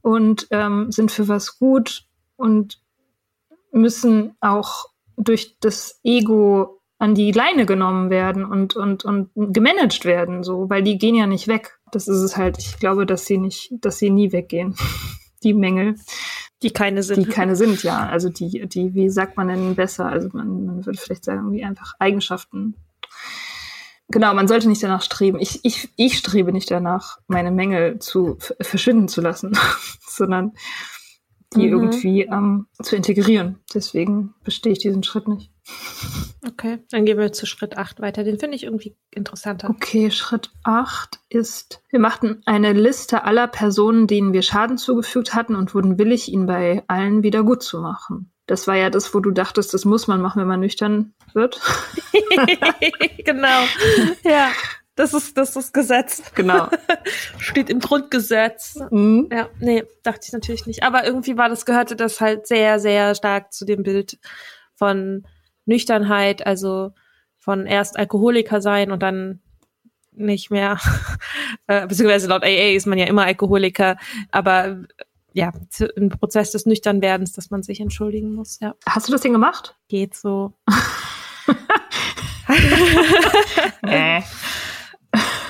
[0.00, 2.07] und ähm, sind für was gut
[2.38, 2.80] und
[3.72, 10.42] müssen auch durch das Ego an die Leine genommen werden und, und, und gemanagt werden,
[10.42, 11.78] so, weil die gehen ja nicht weg.
[11.92, 12.58] Das ist es halt.
[12.58, 14.74] Ich glaube, dass sie nicht, dass sie nie weggehen.
[15.44, 15.94] Die Mängel.
[16.64, 17.24] Die keine sind.
[17.24, 18.08] Die keine sind, ja.
[18.08, 20.06] Also die, die, wie sagt man denn besser?
[20.06, 22.74] Also man, man würde vielleicht sagen, wie einfach Eigenschaften.
[24.08, 25.38] Genau, man sollte nicht danach streben.
[25.38, 29.56] Ich, ich, ich strebe nicht danach, meine Mängel zu verschwinden zu lassen,
[30.00, 30.54] sondern
[31.54, 31.72] die mhm.
[31.72, 33.58] irgendwie ähm, zu integrieren.
[33.74, 35.50] Deswegen bestehe ich diesen Schritt nicht.
[36.46, 38.24] Okay, dann gehen wir zu Schritt 8 weiter.
[38.24, 39.70] Den finde ich irgendwie interessanter.
[39.70, 45.54] Okay, Schritt 8 ist, wir machten eine Liste aller Personen, denen wir Schaden zugefügt hatten
[45.54, 48.32] und wurden willig, ihn bei allen wieder gut zu machen.
[48.46, 51.60] Das war ja das, wo du dachtest, das muss man machen, wenn man nüchtern wird.
[53.24, 53.64] genau.
[54.24, 54.50] Ja.
[54.98, 56.20] Das ist, das ist Gesetz.
[56.34, 56.68] Genau.
[57.38, 58.80] Steht im Grundgesetz.
[58.90, 59.28] Mhm.
[59.30, 60.82] Ja, nee, dachte ich natürlich nicht.
[60.82, 64.18] Aber irgendwie war das, gehörte das halt sehr, sehr stark zu dem Bild
[64.74, 65.24] von
[65.66, 66.90] Nüchternheit, also
[67.38, 69.40] von erst Alkoholiker sein und dann
[70.10, 70.80] nicht mehr,
[71.68, 73.98] äh, beziehungsweise laut AA ist man ja immer Alkoholiker,
[74.32, 74.82] aber
[75.32, 75.52] ja,
[75.94, 78.74] im Prozess des Nüchternwerdens, dass man sich entschuldigen muss, ja.
[78.84, 79.76] Hast du das denn gemacht?
[79.86, 80.54] Geht so.
[83.82, 84.24] nee.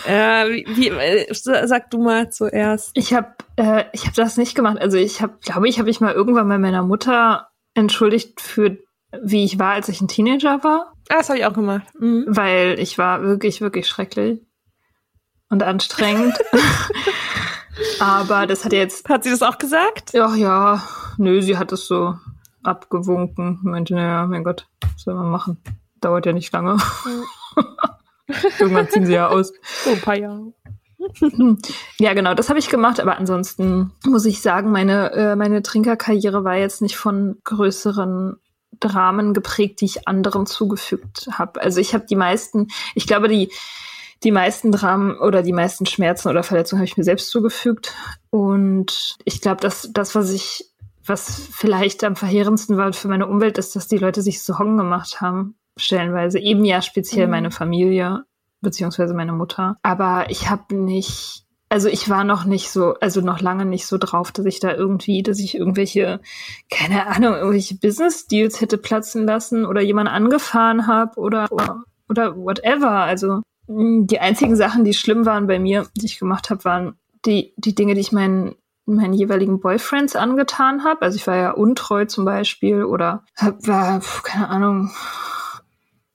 [0.09, 2.93] Ja, wie, äh, sag du mal zuerst.
[2.95, 4.79] Ich habe äh, ich habe das nicht gemacht.
[4.81, 8.79] Also ich habe, glaube ich, habe ich mal irgendwann bei meiner Mutter entschuldigt für
[9.23, 10.93] wie ich war, als ich ein Teenager war.
[11.09, 11.83] Ah, das habe ich auch gemacht.
[11.99, 12.25] Mhm.
[12.29, 14.41] Weil ich war wirklich, wirklich schrecklich
[15.51, 16.37] und anstrengend.
[18.01, 19.09] Aber das hat jetzt.
[19.09, 20.13] Hat sie das auch gesagt?
[20.13, 20.83] Ja, ja.
[21.17, 22.15] Nö, sie hat es so
[22.63, 23.59] abgewunken.
[23.63, 25.59] Meinte, naja, mein Gott, was soll man machen?
[26.01, 26.75] Dauert ja nicht lange.
[26.75, 27.25] Mhm.
[28.59, 29.53] Irgendwann ziehen sie ja aus.
[29.85, 30.53] So ein paar Jahre.
[31.99, 36.45] Ja, genau, das habe ich gemacht, aber ansonsten muss ich sagen, meine, äh, meine Trinkerkarriere
[36.45, 38.37] war jetzt nicht von größeren
[38.81, 41.61] Dramen geprägt, die ich anderen zugefügt habe.
[41.61, 43.51] Also ich habe die meisten, ich glaube, die,
[44.23, 47.95] die meisten Dramen oder die meisten Schmerzen oder Verletzungen habe ich mir selbst zugefügt.
[48.31, 50.65] Und ich glaube, dass das, was ich,
[51.05, 55.21] was vielleicht am verheerendsten war für meine Umwelt, ist, dass die Leute sich Sorgen gemacht
[55.21, 56.39] haben stellenweise.
[56.39, 57.33] Eben ja speziell mhm.
[57.33, 58.25] meine Familie,
[58.61, 59.77] beziehungsweise meine Mutter.
[59.83, 63.99] Aber ich habe nicht, also ich war noch nicht so, also noch lange nicht so
[63.99, 66.21] drauf, dass ich da irgendwie, dass ich irgendwelche,
[66.71, 72.91] keine Ahnung, irgendwelche Business-Deals hätte platzen lassen oder jemand angefahren habe oder, oder, oder whatever.
[72.91, 76.95] Also hm, die einzigen Sachen, die schlimm waren bei mir, die ich gemacht habe, waren
[77.25, 78.55] die, die Dinge, die ich meinen
[78.89, 81.03] meinen jeweiligen Boyfriends angetan habe.
[81.03, 84.91] Also ich war ja untreu zum Beispiel oder hab, war, keine Ahnung,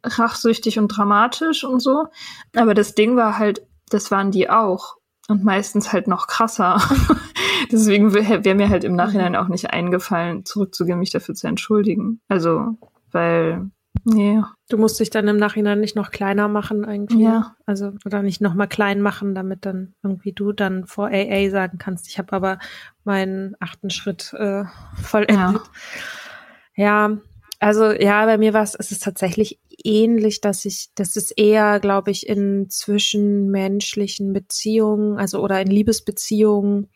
[0.03, 2.07] rachsüchtig und dramatisch und so.
[2.55, 4.97] Aber das Ding war halt, das waren die auch.
[5.29, 6.81] Und meistens halt noch krasser.
[7.71, 12.19] Deswegen wäre mir halt im Nachhinein auch nicht eingefallen, zurückzugehen, mich dafür zu entschuldigen.
[12.27, 12.77] Also,
[13.11, 13.69] weil,
[14.03, 14.41] nee.
[14.67, 17.21] Du musst dich dann im Nachhinein nicht noch kleiner machen eigentlich.
[17.21, 17.55] Ja.
[17.65, 21.77] Also, oder nicht noch mal klein machen, damit dann irgendwie du dann vor AA sagen
[21.77, 22.59] kannst, ich habe aber
[23.05, 24.65] meinen achten Schritt äh,
[25.01, 25.61] vollendet.
[26.75, 27.09] Ja.
[27.09, 27.17] ja,
[27.63, 31.79] also ja, bei mir war es, es ist tatsächlich ähnlich, dass ich, das ist eher,
[31.79, 36.89] glaube ich, in zwischenmenschlichen Beziehungen, also oder in Liebesbeziehungen,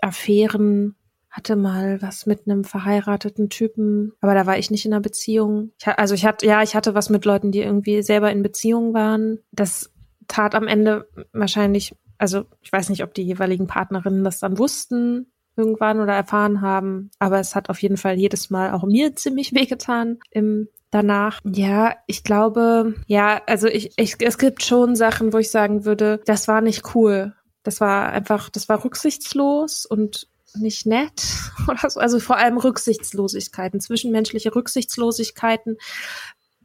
[0.00, 0.96] Affären,
[1.28, 5.72] hatte mal was mit einem verheirateten Typen, aber da war ich nicht in einer Beziehung.
[5.78, 8.94] Ich, also ich hatte, ja, ich hatte was mit Leuten, die irgendwie selber in Beziehung
[8.94, 9.40] waren.
[9.50, 9.92] Das
[10.26, 15.33] tat am Ende wahrscheinlich, also ich weiß nicht, ob die jeweiligen Partnerinnen das dann wussten,
[15.56, 17.10] irgendwann oder erfahren haben.
[17.18, 21.40] Aber es hat auf jeden Fall jedes Mal auch mir ziemlich wehgetan im danach.
[21.44, 26.20] Ja, ich glaube, ja, also ich, ich, es gibt schon Sachen, wo ich sagen würde,
[26.24, 27.34] das war nicht cool.
[27.64, 31.24] Das war einfach, das war rücksichtslos und nicht nett
[31.68, 31.98] oder so.
[31.98, 35.78] Also vor allem Rücksichtslosigkeiten, zwischenmenschliche Rücksichtslosigkeiten,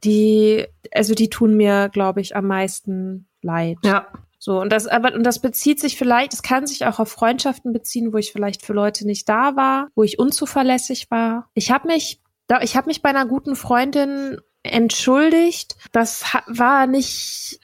[0.03, 3.77] die, also die tun mir, glaube ich, am meisten leid.
[3.83, 4.07] Ja.
[4.41, 7.73] So, und das, aber, und das bezieht sich vielleicht, es kann sich auch auf Freundschaften
[7.73, 11.49] beziehen, wo ich vielleicht für Leute nicht da war, wo ich unzuverlässig war.
[11.53, 12.21] Ich habe mich,
[12.61, 15.75] ich habe mich bei einer guten Freundin entschuldigt.
[15.91, 17.59] Das war nicht,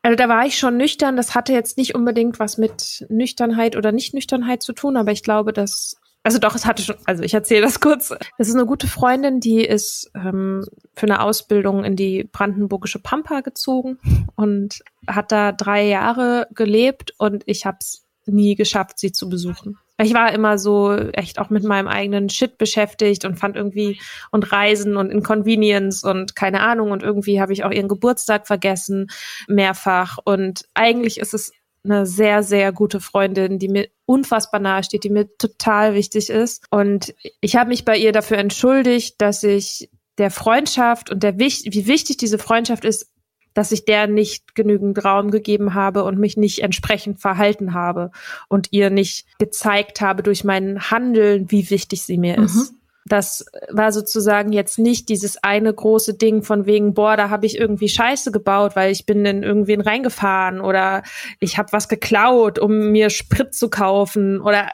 [0.00, 1.16] also da war ich schon nüchtern.
[1.16, 5.52] Das hatte jetzt nicht unbedingt was mit Nüchternheit oder Nicht-Nüchternheit zu tun, aber ich glaube,
[5.52, 8.08] dass also doch, es hatte schon, also ich erzähle das kurz.
[8.38, 10.64] Das ist eine gute Freundin, die ist ähm,
[10.94, 13.98] für eine Ausbildung in die brandenburgische Pampa gezogen
[14.34, 19.78] und hat da drei Jahre gelebt und ich habe es nie geschafft, sie zu besuchen.
[19.98, 24.00] Ich war immer so echt auch mit meinem eigenen Shit beschäftigt und fand irgendwie
[24.32, 29.08] und Reisen und Inconvenience und keine Ahnung und irgendwie habe ich auch ihren Geburtstag vergessen
[29.46, 31.52] mehrfach und eigentlich ist es
[31.84, 36.64] eine sehr, sehr gute Freundin, die mir unfassbar nahe steht, die mir total wichtig ist.
[36.70, 41.86] Und ich habe mich bei ihr dafür entschuldigt, dass ich der Freundschaft und der wie
[41.86, 43.10] wichtig diese Freundschaft ist,
[43.52, 48.10] dass ich der nicht genügend Raum gegeben habe und mich nicht entsprechend verhalten habe
[48.48, 52.44] und ihr nicht gezeigt habe durch mein Handeln, wie wichtig sie mir mhm.
[52.44, 52.74] ist.
[53.06, 57.58] Das war sozusagen jetzt nicht dieses eine große Ding von wegen, boah, da habe ich
[57.58, 61.02] irgendwie Scheiße gebaut, weil ich bin in irgendwen reingefahren oder
[61.38, 64.70] ich habe was geklaut, um mir Sprit zu kaufen oder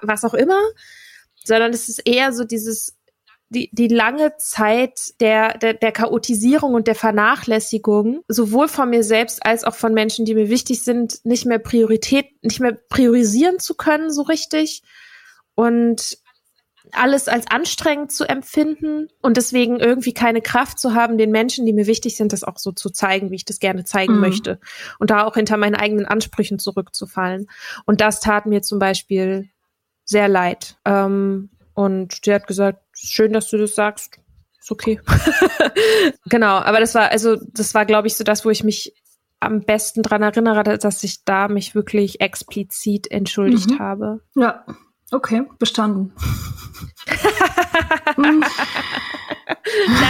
[0.00, 0.60] was auch immer,
[1.44, 2.96] sondern es ist eher so dieses
[3.54, 9.44] die, die lange Zeit der, der, der Chaotisierung und der Vernachlässigung, sowohl von mir selbst
[9.44, 13.74] als auch von Menschen, die mir wichtig sind, nicht mehr Priorität, nicht mehr priorisieren zu
[13.74, 14.82] können, so richtig.
[15.54, 16.18] Und
[16.92, 21.72] alles als anstrengend zu empfinden und deswegen irgendwie keine Kraft zu haben, den Menschen, die
[21.72, 24.20] mir wichtig sind, das auch so zu zeigen, wie ich das gerne zeigen mhm.
[24.20, 24.60] möchte.
[24.98, 27.46] Und da auch hinter meinen eigenen Ansprüchen zurückzufallen.
[27.86, 29.48] Und das tat mir zum Beispiel
[30.04, 30.76] sehr leid.
[30.84, 34.20] Ähm, und sie hat gesagt, schön, dass du das sagst.
[34.60, 35.00] Ist okay.
[36.26, 38.94] genau, aber das war, also, das war, glaube ich, so das, wo ich mich
[39.40, 43.78] am besten dran erinnere, dass ich da mich wirklich explizit entschuldigt mhm.
[43.78, 44.20] habe.
[44.34, 44.64] Ja,
[45.12, 46.12] okay, bestanden.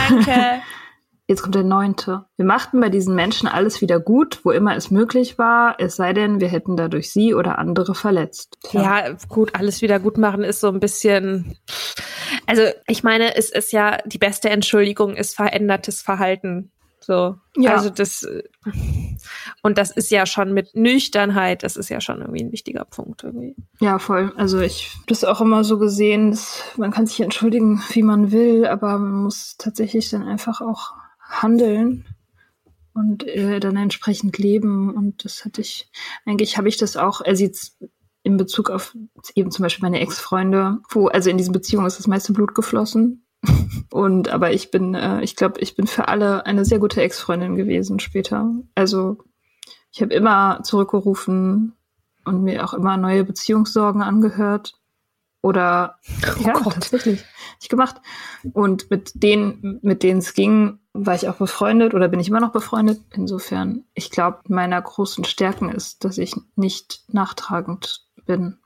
[0.09, 0.63] Danke.
[1.27, 2.27] Jetzt kommt der neunte.
[2.37, 6.13] Wir machten bei diesen Menschen alles wieder gut, wo immer es möglich war, es sei
[6.13, 8.59] denn, wir hätten dadurch sie oder andere verletzt.
[8.63, 8.83] Tja.
[8.83, 11.57] Ja, gut, alles wieder gut machen ist so ein bisschen.
[12.47, 16.71] Also, ich meine, es ist ja die beste Entschuldigung ist verändertes Verhalten.
[17.05, 17.37] So.
[17.57, 17.75] Ja.
[17.75, 18.27] Also das
[19.63, 23.25] und das ist ja schon mit Nüchternheit, das ist ja schon irgendwie ein wichtiger Punkt
[23.25, 23.55] irgendwie.
[23.81, 24.33] Ja, voll.
[24.37, 28.33] Also ich habe das auch immer so gesehen, dass man kann sich entschuldigen, wie man
[28.33, 32.07] will, aber man muss tatsächlich dann einfach auch handeln
[32.95, 34.91] und äh, dann entsprechend leben.
[34.95, 35.91] Und das hatte ich,
[36.25, 37.73] eigentlich habe ich das auch, er sieht
[38.23, 38.97] in Bezug auf
[39.35, 43.24] eben zum Beispiel meine Ex-Freunde, wo, also in diesen Beziehungen ist das meiste Blut geflossen.
[43.91, 47.57] Und aber ich bin, äh, ich glaube, ich bin für alle eine sehr gute Ex-Freundin
[47.57, 48.51] gewesen später.
[48.75, 49.19] Also
[49.93, 51.75] ich habe immer zurückgerufen
[52.25, 54.75] und mir auch immer neue Beziehungssorgen angehört.
[55.43, 56.73] Oder oh ja, Gott.
[56.73, 57.23] tatsächlich.
[57.61, 57.97] Ich gemacht.
[58.55, 62.41] Und mit denen, mit denen es ging, war ich auch befreundet oder bin ich immer
[62.41, 63.03] noch befreundet.
[63.13, 68.59] Insofern, ich glaube, meiner großen Stärken ist, dass ich nicht nachtragend bin.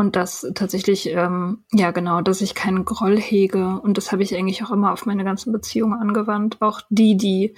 [0.00, 3.78] Und das tatsächlich, ähm, ja genau, dass ich keinen Groll hege.
[3.82, 6.56] Und das habe ich eigentlich auch immer auf meine ganzen Beziehungen angewandt.
[6.60, 7.54] Auch die, die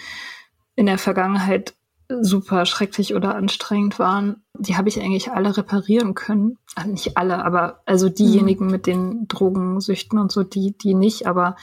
[0.74, 1.76] in der Vergangenheit
[2.08, 6.58] super schrecklich oder anstrengend waren, die habe ich eigentlich alle reparieren können.
[6.74, 8.72] Also nicht alle, aber also diejenigen mhm.
[8.72, 11.54] mit den Drogensüchten und so, die, die nicht, aber,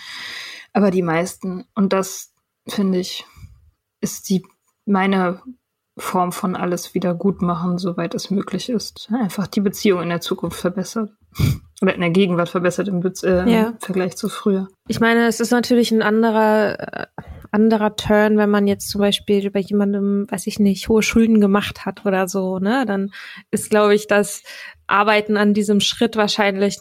[0.71, 1.65] aber die meisten.
[1.75, 2.31] Und das,
[2.65, 3.25] finde ich,
[3.99, 4.45] ist die
[4.85, 5.41] meine
[5.99, 9.09] Form von alles wieder gut machen, soweit es möglich ist.
[9.11, 11.11] Einfach die Beziehung in der Zukunft verbessert.
[11.81, 13.67] Oder in der Gegenwart verbessert im, Be äh, ja.
[13.69, 14.67] im Vergleich zu früher.
[14.87, 17.07] Ich meine, es ist natürlich ein anderer, äh,
[17.51, 21.85] anderer Turn, wenn man jetzt zum Beispiel bei jemandem, weiß ich nicht, hohe Schulden gemacht
[21.85, 22.85] hat oder so, ne?
[22.85, 23.11] Dann
[23.51, 24.43] ist, glaube ich, das
[24.87, 26.79] Arbeiten an diesem Schritt wahrscheinlich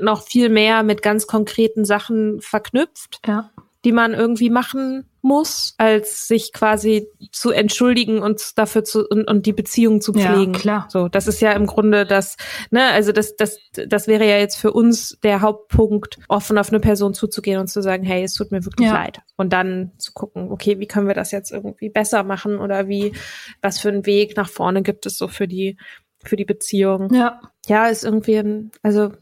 [0.00, 3.20] noch viel mehr mit ganz konkreten Sachen verknüpft.
[3.26, 3.50] Ja
[3.84, 9.46] die man irgendwie machen muss, als sich quasi zu entschuldigen und dafür zu und, und
[9.46, 10.54] die Beziehung zu pflegen.
[10.54, 10.88] Ja, klar.
[10.88, 12.36] So, das ist ja im Grunde das,
[12.70, 16.80] ne, also das, das, das wäre ja jetzt für uns der Hauptpunkt, offen auf eine
[16.80, 18.94] Person zuzugehen und zu sagen, hey, es tut mir wirklich ja.
[18.94, 19.20] leid.
[19.36, 23.12] Und dann zu gucken, okay, wie können wir das jetzt irgendwie besser machen oder wie,
[23.60, 25.76] was für einen Weg nach vorne gibt es so für die,
[26.24, 27.12] für die Beziehung.
[27.12, 27.40] Ja.
[27.66, 29.12] Ja, ist irgendwie, ein, also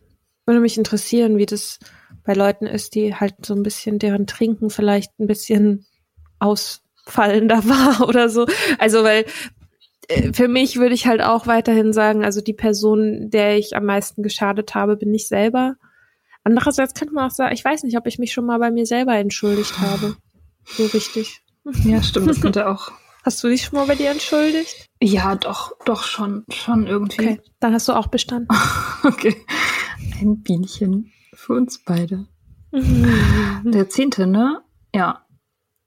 [0.47, 1.79] würde mich interessieren, wie das
[2.25, 5.87] bei Leuten ist, die halt so ein bisschen deren Trinken vielleicht ein bisschen
[6.39, 8.47] ausfallender war oder so.
[8.79, 9.25] Also weil
[10.09, 13.85] äh, für mich würde ich halt auch weiterhin sagen, also die Person, der ich am
[13.85, 15.77] meisten geschadet habe, bin ich selber.
[16.45, 18.87] Andererseits könnte man auch sagen, ich weiß nicht, ob ich mich schon mal bei mir
[18.87, 20.17] selber entschuldigt habe.
[20.65, 21.43] So richtig.
[21.85, 22.91] Ja, stimmt, das könnte auch.
[23.25, 24.89] Hast du dich schon mal bei dir entschuldigt?
[25.03, 27.21] Ja, doch, doch schon, schon irgendwie.
[27.21, 28.49] Okay, dann hast du auch bestanden.
[29.05, 29.37] okay.
[30.21, 31.13] Ein Bienchen.
[31.35, 32.27] Für uns beide.
[32.73, 34.63] Der zehnte, ne?
[34.95, 35.27] Ja.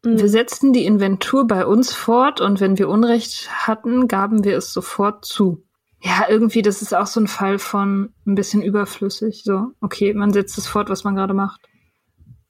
[0.04, 0.20] Mhm.
[0.20, 4.74] Wir setzten die Inventur bei uns fort und wenn wir Unrecht hatten, gaben wir es
[4.74, 5.64] sofort zu.
[6.04, 9.44] Ja, irgendwie, das ist auch so ein Fall von ein bisschen überflüssig.
[9.44, 11.62] So, okay, man setzt es fort, was man gerade macht.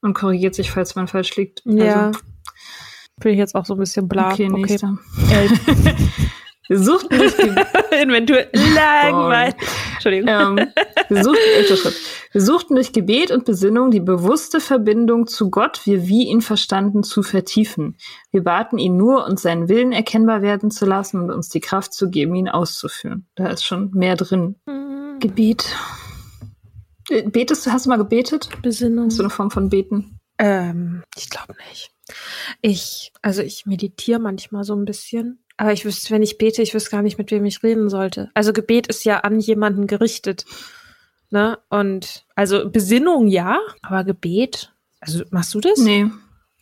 [0.01, 1.61] Und korrigiert sich, falls man falsch liegt.
[1.65, 2.07] Ja.
[2.07, 2.19] Also,
[3.17, 4.31] Bin ich jetzt auch so ein bisschen bla.
[4.31, 4.97] Okay, nächster.
[6.71, 7.49] Wir suchten durch die
[8.01, 9.55] Inventur langweilig.
[9.95, 10.29] Entschuldigung.
[10.29, 10.67] Ähm,
[11.09, 11.95] Wir suchten, Schritt.
[12.31, 17.03] Wir suchten durch Gebet und Besinnung die bewusste Verbindung zu Gott, wir wie ihn verstanden,
[17.03, 17.97] zu vertiefen.
[18.31, 21.93] Wir baten ihn nur, uns seinen Willen erkennbar werden zu lassen und uns die Kraft
[21.93, 23.27] zu geben, ihn auszuführen.
[23.35, 24.55] Da ist schon mehr drin.
[24.65, 25.19] Mhm.
[25.19, 25.75] Gebet.
[27.09, 28.47] Äh, betest du, hast du mal gebetet?
[28.61, 29.07] Besinnung.
[29.07, 30.19] Hast du eine Form von Beten?
[30.37, 31.91] Ähm, ich glaube nicht.
[32.61, 35.43] Ich, also ich meditiere manchmal so ein bisschen.
[35.61, 38.31] Aber ich wüsste, wenn ich bete, ich wüsste gar nicht, mit wem ich reden sollte.
[38.33, 40.43] Also Gebet ist ja an jemanden gerichtet.
[41.29, 41.59] Ne?
[41.69, 45.77] Und also Besinnung ja, aber Gebet, also machst du das?
[45.77, 46.07] Nee.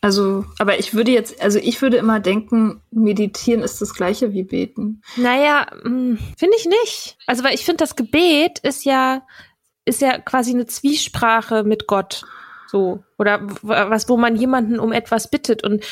[0.02, 4.42] Also, aber ich würde jetzt, also ich würde immer denken, meditieren ist das gleiche wie
[4.42, 5.00] beten.
[5.16, 7.16] Naja, hm, finde ich nicht.
[7.26, 9.22] Also, weil ich finde, das Gebet ist ja,
[9.86, 12.26] ist ja quasi eine Zwiesprache mit Gott.
[12.66, 13.02] So.
[13.16, 15.64] Oder was, wo man jemanden um etwas bittet.
[15.64, 15.86] Und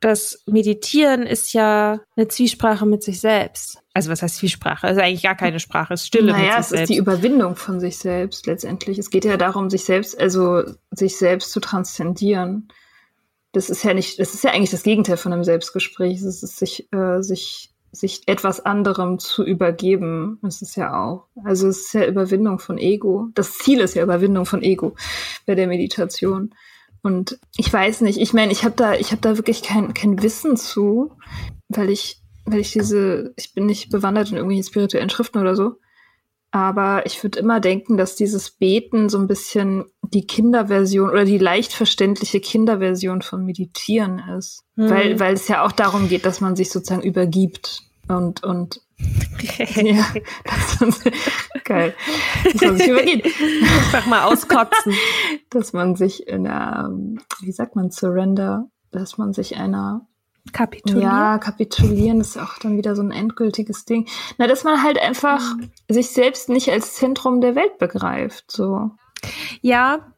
[0.00, 3.78] das Meditieren ist ja eine Zwiesprache mit sich selbst.
[3.92, 4.86] Also was heißt Zwiesprache?
[4.86, 6.96] Es ist eigentlich gar keine Sprache, es ist Stille naja, mit sich es ist die
[6.96, 8.98] Überwindung von sich selbst letztendlich.
[8.98, 12.68] Es geht ja darum, sich selbst, also sich selbst zu transzendieren.
[13.52, 16.22] Das ist ja nicht, das ist ja eigentlich das Gegenteil von einem Selbstgespräch.
[16.22, 20.38] Es ist sich, äh, sich, sich etwas anderem zu übergeben.
[20.40, 21.26] Das ist ja auch.
[21.44, 23.28] Also es ist ja Überwindung von Ego.
[23.34, 24.94] Das Ziel ist ja Überwindung von Ego
[25.46, 26.54] bei der Meditation.
[27.02, 30.22] Und ich weiß nicht, ich meine, ich habe da, ich habe da wirklich kein, kein
[30.22, 31.12] Wissen zu,
[31.68, 35.76] weil ich, weil ich diese, ich bin nicht bewandert in irgendwelchen spirituellen Schriften oder so.
[36.52, 41.38] Aber ich würde immer denken, dass dieses Beten so ein bisschen die Kinderversion oder die
[41.38, 44.64] leicht verständliche Kinderversion von Meditieren ist.
[44.74, 44.90] Mhm.
[44.90, 48.80] Weil, weil es ja auch darum geht, dass man sich sozusagen übergibt und, und
[49.76, 50.04] ja,
[50.44, 51.10] das ist
[51.64, 51.94] geil.
[52.52, 53.24] Dass man sich übergeht.
[53.24, 54.94] Einfach mal auskotzen.
[55.50, 56.90] Dass man sich in einer,
[57.40, 60.06] wie sagt man, Surrender, dass man sich einer
[60.52, 61.02] Kapitulieren?
[61.02, 64.08] Ja, kapitulieren ist auch dann wieder so ein endgültiges Ding.
[64.38, 65.70] Na, dass man halt einfach mhm.
[65.88, 68.90] sich selbst nicht als Zentrum der Welt begreift, so.
[69.60, 70.12] Ja,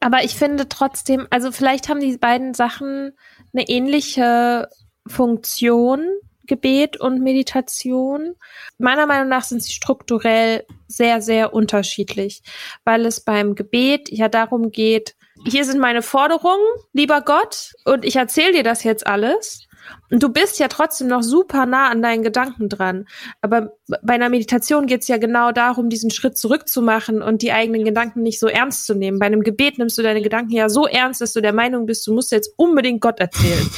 [0.00, 3.12] aber ich finde trotzdem, also vielleicht haben die beiden Sachen
[3.52, 4.68] eine ähnliche
[5.06, 6.00] Funktion,
[6.46, 8.34] Gebet und Meditation.
[8.78, 12.42] Meiner Meinung nach sind sie strukturell sehr, sehr unterschiedlich,
[12.84, 18.16] weil es beim Gebet ja darum geht, hier sind meine Forderungen, lieber Gott, und ich
[18.16, 19.66] erzähle dir das jetzt alles.
[20.10, 23.06] Und du bist ja trotzdem noch super nah an deinen Gedanken dran.
[23.40, 23.72] Aber
[24.02, 28.22] bei einer Meditation geht es ja genau darum, diesen Schritt zurückzumachen und die eigenen Gedanken
[28.22, 29.18] nicht so ernst zu nehmen.
[29.20, 32.06] Bei einem Gebet nimmst du deine Gedanken ja so ernst, dass du der Meinung bist,
[32.06, 33.68] du musst jetzt unbedingt Gott erzählen.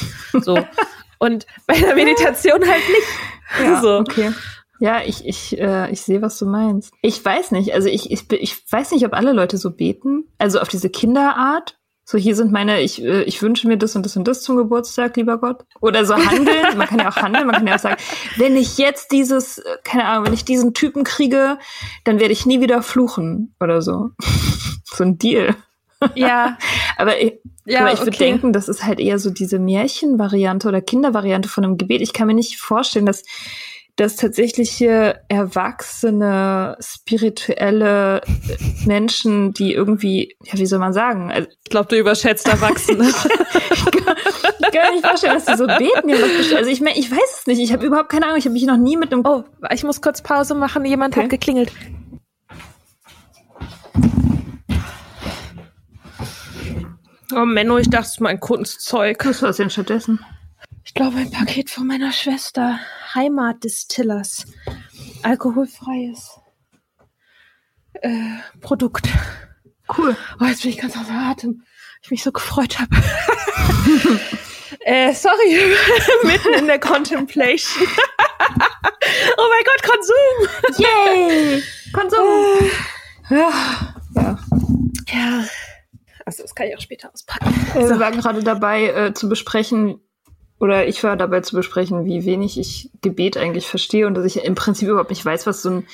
[0.41, 0.57] So.
[1.19, 3.07] Und bei der Meditation halt nicht.
[3.63, 3.97] Ja, so.
[3.97, 4.31] okay.
[4.79, 6.93] Ja, ich, ich, äh, ich sehe, was du meinst.
[7.01, 10.25] Ich weiß nicht, also ich, ich, ich weiß nicht, ob alle Leute so beten.
[10.37, 11.79] Also auf diese Kinderart.
[12.05, 14.55] So, hier sind meine, ich, äh, ich wünsche mir das und das und das zum
[14.55, 15.65] Geburtstag, lieber Gott.
[15.81, 16.65] Oder so handeln.
[16.77, 18.01] man kann ja auch handeln, man kann ja auch sagen,
[18.37, 21.59] wenn ich jetzt dieses, äh, keine Ahnung, wenn ich diesen Typen kriege,
[22.05, 24.11] dann werde ich nie wieder fluchen oder so.
[24.85, 25.55] so ein Deal.
[26.15, 26.57] Ja.
[26.97, 28.17] aber ich, ja, aber ich würde okay.
[28.17, 32.01] denken, das ist halt eher so diese Märchenvariante oder Kindervariante von einem Gebet.
[32.01, 33.23] Ich kann mir nicht vorstellen, dass
[33.99, 38.21] dass tatsächliche erwachsene, spirituelle
[38.85, 41.29] Menschen, die irgendwie, ja, wie soll man sagen?
[41.31, 43.09] Also, ich glaube, du überschätzt Erwachsene.
[43.71, 44.15] ich, kann,
[44.59, 46.11] ich kann mir nicht vorstellen, dass die so beten.
[46.55, 47.59] Also ich ich weiß es nicht.
[47.59, 48.37] Ich habe überhaupt keine Ahnung.
[48.37, 49.25] Ich habe mich noch nie mit einem...
[49.25, 50.85] Oh, ich muss kurz Pause machen.
[50.85, 51.23] Jemand okay.
[51.23, 51.73] hat geklingelt.
[57.35, 59.25] Oh Menno, ich dachte, es ist mein Kunstzeug.
[59.25, 60.25] Was war denn stattdessen?
[60.83, 62.79] Ich glaube, ein Paket von meiner Schwester.
[63.13, 64.45] Heimatdistillers.
[65.21, 66.39] Alkoholfreies
[68.01, 69.07] äh, Produkt.
[69.97, 70.15] Cool.
[70.39, 71.63] Oh, jetzt bin ich ganz außer Atem.
[72.01, 72.95] Ich mich so gefreut habe.
[74.81, 75.75] äh, sorry,
[76.23, 77.87] mitten in der Contemplation.
[79.37, 80.85] oh mein Gott, Konsum!
[80.85, 81.63] Yay!
[81.93, 82.71] Konsum!
[83.29, 83.51] ja.
[84.15, 84.37] ja.
[85.11, 85.43] Ja.
[86.29, 87.51] Also das kann ich auch später auspacken.
[87.73, 89.99] Wir waren gerade dabei äh, zu besprechen,
[90.59, 94.43] oder ich war dabei zu besprechen, wie wenig ich Gebet eigentlich verstehe und dass ich
[94.43, 95.87] im Prinzip überhaupt nicht weiß, was so ein,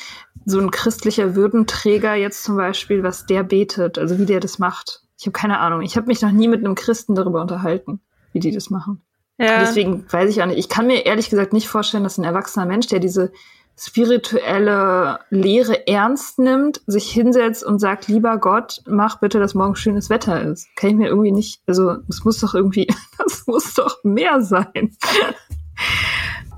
[0.46, 5.04] so ein christlicher Würdenträger jetzt zum Beispiel, was der betet, also wie der das macht.
[5.18, 5.84] Ich habe keine Ahnung.
[5.84, 8.02] Ich habe mich noch nie mit einem Christen darüber unterhalten,
[8.34, 9.02] wie die das machen.
[9.38, 9.60] Ja.
[9.60, 10.58] Deswegen weiß ich auch nicht.
[10.58, 13.32] Ich kann mir ehrlich gesagt nicht vorstellen, dass ein erwachsener Mensch, der diese
[13.78, 20.10] spirituelle Lehre ernst nimmt, sich hinsetzt und sagt, lieber Gott, mach bitte, dass morgen schönes
[20.10, 20.68] Wetter ist.
[20.76, 24.96] Kann ich mir irgendwie nicht, also es muss doch irgendwie, das muss doch mehr sein.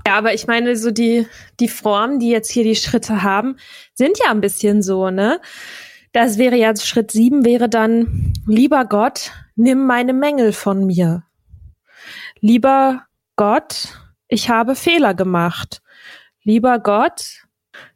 [0.06, 1.26] Ja, aber ich meine, so die,
[1.60, 3.56] die Formen, die jetzt hier die Schritte haben,
[3.94, 5.40] sind ja ein bisschen so, ne?
[6.12, 11.24] Das wäre ja Schritt sieben wäre dann, lieber Gott, nimm meine Mängel von mir.
[12.40, 13.02] Lieber
[13.36, 13.88] Gott,
[14.28, 15.82] ich habe Fehler gemacht
[16.48, 17.44] lieber Gott,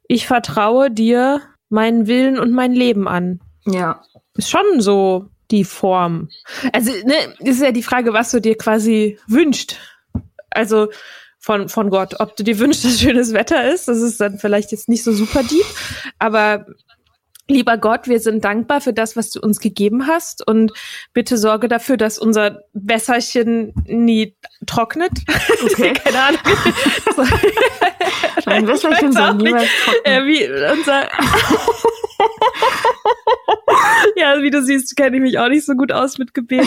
[0.07, 1.41] ich vertraue dir
[1.71, 3.41] meinen Willen und mein Leben an.
[3.65, 4.03] Ja.
[4.35, 6.29] Ist schon so die Form.
[6.73, 9.77] Also, ne, ist ja die Frage, was du dir quasi wünscht.
[10.51, 10.91] Also
[11.39, 12.21] von, von Gott.
[12.21, 15.13] Ob du dir wünschst, dass schönes Wetter ist, das ist dann vielleicht jetzt nicht so
[15.13, 15.67] super deep.
[16.19, 16.67] Aber
[17.49, 20.73] lieber Gott, wir sind dankbar für das, was du uns gegeben hast und
[21.13, 24.37] bitte sorge dafür, dass unser Wässerchen nie
[24.67, 25.13] trocknet.
[25.65, 25.93] Okay.
[25.93, 26.41] Keine Ahnung.
[28.47, 30.05] Mein Wässerchen soll niemals trocknen.
[30.05, 31.09] Äh, wie unser
[34.17, 36.67] ja, wie du siehst, kenne ich mich auch nicht so gut aus mit Gebeten.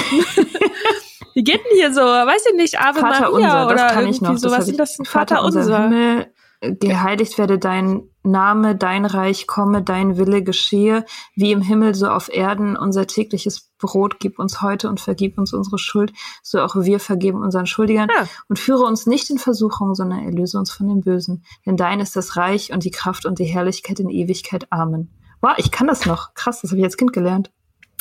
[1.33, 2.01] wie geht denn hier so?
[2.01, 4.37] Weiß ich nicht, Ave Vater Maria unser, oder das kann ich noch.
[4.37, 4.49] so.
[4.49, 4.97] Das das?
[5.03, 5.83] Vater unser.
[5.83, 6.27] Himmel,
[6.61, 11.05] geheiligt werde dein Name, dein Reich komme, dein Wille geschehe,
[11.35, 12.75] wie im Himmel so auf Erden.
[12.75, 17.41] Unser tägliches Brot gib uns heute und vergib uns unsere Schuld, so auch wir vergeben
[17.41, 18.09] unseren Schuldigern.
[18.17, 18.25] Ah.
[18.47, 21.43] Und führe uns nicht in Versuchung, sondern erlöse uns von dem Bösen.
[21.65, 24.67] Denn dein ist das Reich und die Kraft und die Herrlichkeit in Ewigkeit.
[24.71, 25.11] Amen.
[25.41, 26.33] Wow, ich kann das noch.
[26.33, 27.51] Krass, das habe ich als Kind gelernt.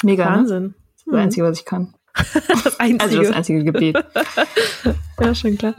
[0.02, 0.36] Mega, ne?
[0.38, 0.74] Wahnsinn.
[0.92, 1.94] Das ist das Einzige, was ich kann.
[2.64, 3.02] Das Einzige.
[3.02, 3.96] Also das einzige Gebet.
[5.20, 5.74] Ja, schon klar.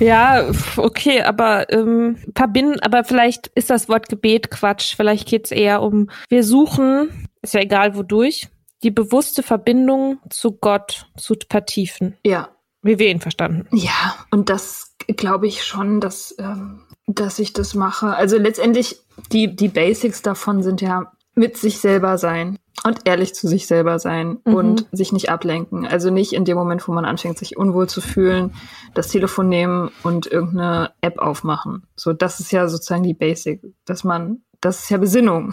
[0.00, 4.96] Ja, okay, aber ähm, verbinden, aber vielleicht ist das Wort Gebet Quatsch.
[4.96, 8.48] Vielleicht geht's eher um, wir suchen, ist ja egal wodurch,
[8.82, 12.48] die bewusste Verbindung zu Gott zu vertiefen, Ja,
[12.82, 13.66] wie wir ihn verstanden.
[13.72, 18.16] Ja, und das glaube ich schon, dass, ähm, dass ich das mache.
[18.16, 19.00] Also letztendlich,
[19.32, 23.98] die, die Basics davon sind ja mit sich selber sein und ehrlich zu sich selber
[23.98, 24.54] sein Mhm.
[24.54, 25.86] und sich nicht ablenken.
[25.86, 28.54] Also nicht in dem Moment, wo man anfängt, sich unwohl zu fühlen,
[28.94, 31.84] das Telefon nehmen und irgendeine App aufmachen.
[31.96, 35.52] So, das ist ja sozusagen die Basic, dass man, das ist ja Besinnung.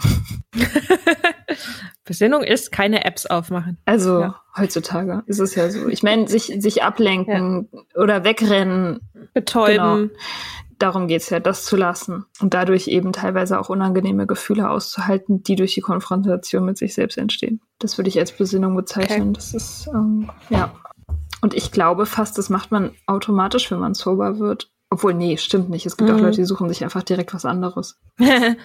[2.04, 3.78] Besinnung ist keine Apps aufmachen.
[3.84, 4.40] Also Ja.
[4.56, 5.88] heutzutage ist es ja so.
[5.88, 9.00] Ich meine, sich, sich ablenken oder wegrennen,
[9.34, 10.10] Betäuben.
[10.78, 15.56] Darum geht's ja, das zu lassen und dadurch eben teilweise auch unangenehme Gefühle auszuhalten, die
[15.56, 17.60] durch die Konfrontation mit sich selbst entstehen.
[17.78, 19.32] Das würde ich als Besinnung bezeichnen.
[19.32, 20.72] Das ist, ähm, ja.
[21.42, 24.70] Und ich glaube fast, das macht man automatisch, wenn man sober wird.
[24.88, 25.84] Obwohl, nee, stimmt nicht.
[25.84, 26.22] Es gibt auch Mhm.
[26.22, 27.98] Leute, die suchen sich einfach direkt was anderes.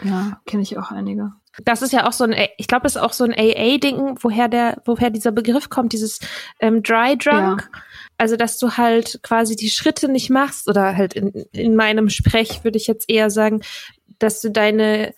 [0.03, 1.33] Ja, kenne ich auch einige.
[1.65, 4.47] Das ist ja auch so ein, ich glaube, das ist auch so ein AA-Ding, woher
[4.47, 6.19] der, woher dieser Begriff kommt, dieses
[6.59, 7.69] ähm, Dry Drunk.
[8.21, 12.63] Also, dass du halt quasi die Schritte nicht machst oder halt in, in meinem Sprech
[12.63, 13.61] würde ich jetzt eher sagen,
[14.19, 15.15] dass du deine,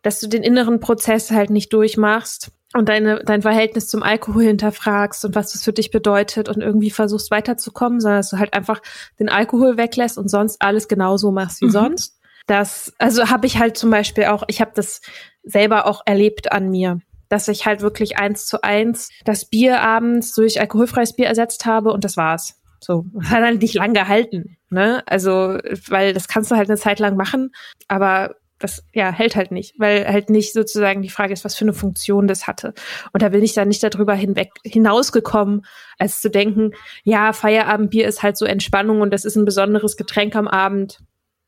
[0.00, 5.26] dass du den inneren Prozess halt nicht durchmachst und deine, dein Verhältnis zum Alkohol hinterfragst
[5.26, 8.80] und was das für dich bedeutet und irgendwie versuchst weiterzukommen, sondern dass du halt einfach
[9.20, 11.70] den Alkohol weglässt und sonst alles genauso machst wie Mhm.
[11.72, 12.18] sonst.
[12.46, 15.02] Das, also habe ich halt zum Beispiel auch, ich habe das
[15.42, 20.34] selber auch erlebt an mir, dass ich halt wirklich eins zu eins das Bier abends
[20.34, 22.60] durch alkoholfreies Bier ersetzt habe und das war's.
[22.80, 25.02] So, das hat halt nicht lang gehalten, ne?
[25.06, 25.58] Also,
[25.88, 27.52] weil das kannst du halt eine Zeit lang machen,
[27.88, 31.64] aber das ja hält halt nicht, weil halt nicht sozusagen die Frage ist, was für
[31.64, 32.74] eine Funktion das hatte.
[33.12, 35.64] Und da bin ich dann nicht darüber hinweg hinausgekommen,
[35.98, 36.72] als zu denken,
[37.04, 41.00] ja, Feierabendbier ist halt so Entspannung und das ist ein besonderes Getränk am Abend.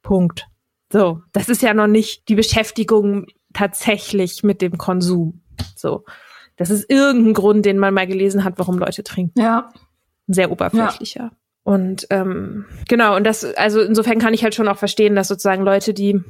[0.02, 0.46] Punkt.
[0.92, 5.40] So, das ist ja noch nicht die Beschäftigung tatsächlich mit dem Konsum.
[5.76, 6.04] So,
[6.56, 9.40] das ist irgendein Grund, den man mal gelesen hat, warum Leute trinken.
[9.40, 9.72] Ja,
[10.26, 11.32] sehr oberflächlicher.
[11.62, 15.62] Und ähm, genau, und das, also insofern kann ich halt schon auch verstehen, dass sozusagen
[15.62, 16.20] Leute, die,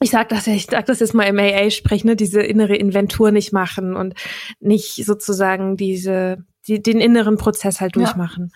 [0.00, 3.30] ich sag das, ich sag das jetzt mal im AA sprechen, ne, diese innere Inventur
[3.30, 4.14] nicht machen und
[4.58, 8.02] nicht sozusagen diese, die, den inneren Prozess halt Ja.
[8.02, 8.50] durchmachen,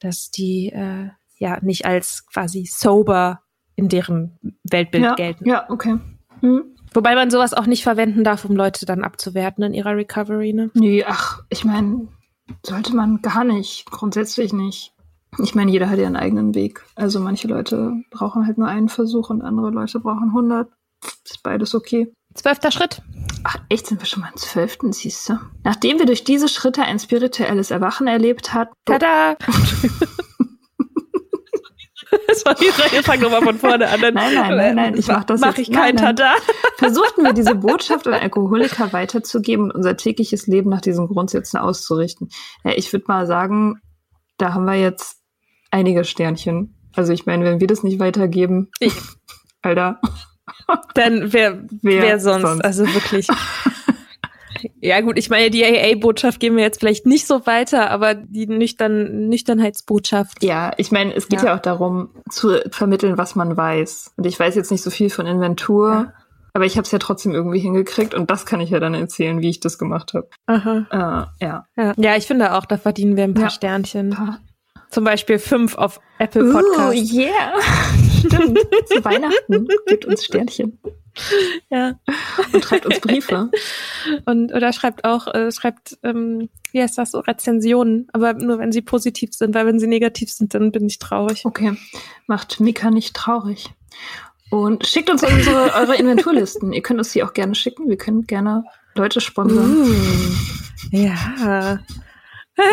[0.00, 1.08] dass die äh,
[1.38, 3.40] ja nicht als quasi sober
[3.74, 5.48] in deren Weltbild ja, gelten.
[5.48, 5.96] ja, okay.
[6.40, 6.71] Hm.
[6.94, 10.70] Wobei man sowas auch nicht verwenden darf, um Leute dann abzuwerten in ihrer Recovery, ne?
[10.74, 12.08] Nee, ach, ich meine,
[12.64, 14.92] sollte man gar nicht, grundsätzlich nicht.
[15.38, 16.84] Ich meine, jeder hat ja einen eigenen Weg.
[16.94, 20.68] Also manche Leute brauchen halt nur einen Versuch und andere Leute brauchen 100.
[21.24, 22.12] Ist beides okay.
[22.34, 23.02] Zwölfter Schritt.
[23.44, 25.38] Ach, echt, sind wir schon mal im zwölften, siehst du?
[25.64, 29.36] Nachdem wir durch diese Schritte ein spirituelles Erwachen erlebt hatten, Tada!
[32.34, 34.00] Sorry, wir fangen nochmal von vorne an.
[34.00, 36.16] Dann Nein, nein, nein, nein, ich mach das Mach jetzt- ich kein nein.
[36.16, 36.34] Tada.
[36.78, 42.28] versuchten wir diese Botschaft an Alkoholiker weiterzugeben und unser tägliches Leben nach diesen Grundsätzen auszurichten.
[42.64, 43.80] Ja, ich würde mal sagen,
[44.38, 45.16] da haben wir jetzt
[45.70, 46.74] einige Sternchen.
[46.94, 48.94] Also ich meine, wenn wir das nicht weitergeben, Ich-
[49.62, 50.00] Alter,
[50.94, 52.42] Dann wer, Wer wer, sonst?
[52.42, 52.64] sonst?
[52.64, 53.28] Also wirklich.
[54.80, 58.46] Ja gut, ich meine, die AA-Botschaft geben wir jetzt vielleicht nicht so weiter, aber die
[58.46, 60.42] Nüchtern Nüchternheitsbotschaft.
[60.42, 61.46] ja, ich meine, es geht ja.
[61.48, 61.54] Ja.
[61.56, 64.12] auch darum, zu vermitteln, was man weiß.
[64.16, 66.12] Und ich weiß jetzt nicht so viel von Inventur, Ja.
[66.54, 69.40] aber ich habe es ja trotzdem irgendwie hingekriegt und das kann ich ja dann erzählen,
[69.40, 70.28] wie ich das gemacht habe.
[70.46, 70.86] Aha.
[71.40, 71.66] Äh, ja.
[71.76, 71.94] Ja.
[71.96, 73.50] ja, ich finde auch, da verdienen wir ein paar Ja.
[73.50, 74.16] Sternchen.
[74.90, 77.12] Zum Beispiel fünf auf Apple Podcast.
[77.14, 77.52] yeah.
[78.18, 78.58] Stimmt.
[78.86, 80.78] Zu Weihnachten gibt uns Sternchen.
[81.70, 81.98] Ja.
[82.52, 83.50] Und schreibt uns Briefe.
[84.26, 88.72] Und oder schreibt auch, äh, schreibt, ähm, wie heißt das so, Rezensionen, aber nur wenn
[88.72, 91.44] sie positiv sind, weil wenn sie negativ sind, dann bin ich traurig.
[91.44, 91.76] Okay.
[92.26, 93.70] Macht Mika nicht traurig.
[94.50, 96.74] Und schickt uns unsere, eure Inventurlisten.
[96.74, 97.88] Ihr könnt uns die auch gerne schicken.
[97.88, 99.86] Wir können gerne Leute sponsern.
[99.86, 99.94] Uh,
[100.90, 101.78] ja.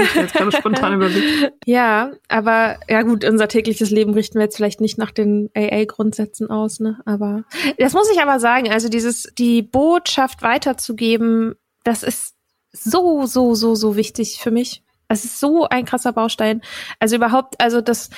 [0.04, 1.54] Ich jetzt gerade spontan überlegt.
[1.66, 6.50] Ja, aber ja gut, unser tägliches Leben richten wir jetzt vielleicht nicht nach den AA-Grundsätzen
[6.50, 7.00] aus, ne?
[7.06, 7.44] Aber
[7.78, 12.36] das muss ich aber sagen, also dieses, die Botschaft weiterzugeben, das ist
[12.72, 14.84] so, so, so, so wichtig für mich.
[15.08, 16.62] Es ist so ein krasser Baustein.
[17.00, 18.10] Also überhaupt, also das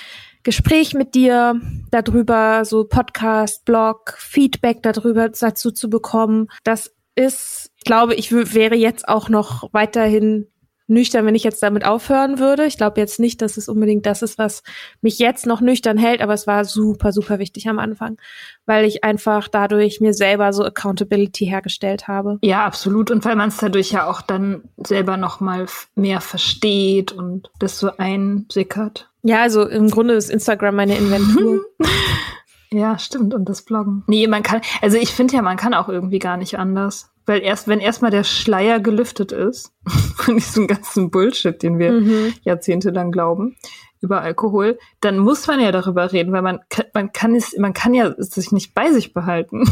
[0.44, 1.60] Gespräch mit dir
[1.92, 9.08] darüber, so Podcast, Blog, Feedback darüber dazu zu bekommen, das ist, glaube ich, wäre jetzt
[9.08, 10.48] auch noch weiterhin
[10.92, 12.66] nüchtern, wenn ich jetzt damit aufhören würde.
[12.66, 14.62] Ich glaube jetzt nicht, dass es unbedingt das ist, was
[15.02, 18.18] mich jetzt noch nüchtern hält, aber es war super, super wichtig am Anfang,
[18.66, 22.38] weil ich einfach dadurch mir selber so Accountability hergestellt habe.
[22.44, 23.10] Ja, absolut.
[23.10, 25.66] Und weil man es dadurch ja auch dann selber noch mal
[25.96, 29.10] mehr versteht und das so einsickert.
[29.24, 31.62] Ja, also im Grunde ist Instagram meine Inventur.
[32.72, 33.34] ja, stimmt.
[33.34, 34.04] Und das Bloggen.
[34.08, 37.11] Nee, man kann, also ich finde ja, man kann auch irgendwie gar nicht anders.
[37.26, 39.74] Weil erst, wenn erstmal der Schleier gelüftet ist,
[40.16, 42.34] von diesem ganzen Bullshit, den wir mhm.
[42.44, 43.56] jahrzehntelang glauben,
[44.02, 46.60] über Alkohol, dann muss man ja darüber reden, weil man,
[46.94, 49.64] man kann es, man kann ja sich nicht bei sich behalten.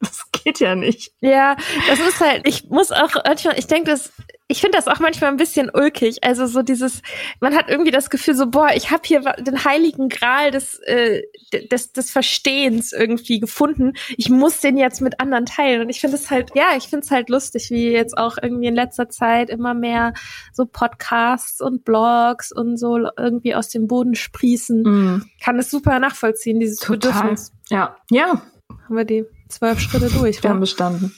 [0.10, 1.12] Das geht ja nicht.
[1.20, 4.10] Ja, das ist halt, ich muss auch manchmal, ich denke, das
[4.50, 6.24] ich finde das auch manchmal ein bisschen ulkig.
[6.24, 7.02] Also so dieses,
[7.38, 11.22] man hat irgendwie das Gefühl so, boah, ich habe hier den heiligen Gral des, äh,
[11.70, 13.92] des, des Verstehens irgendwie gefunden.
[14.16, 15.82] Ich muss den jetzt mit anderen teilen.
[15.82, 18.66] Und ich finde es halt, ja, ich finde es halt lustig, wie jetzt auch irgendwie
[18.66, 20.14] in letzter Zeit immer mehr
[20.52, 24.82] so Podcasts und Blogs und so irgendwie aus dem Boden sprießen.
[24.82, 25.30] Mm.
[25.44, 27.12] Kann es super nachvollziehen, dieses Total.
[27.12, 27.52] Bedürfnis.
[27.68, 28.42] Ja, ja.
[28.68, 30.42] Haben wir die zwölf Schritte durch.
[30.42, 31.14] Wir haben bestanden.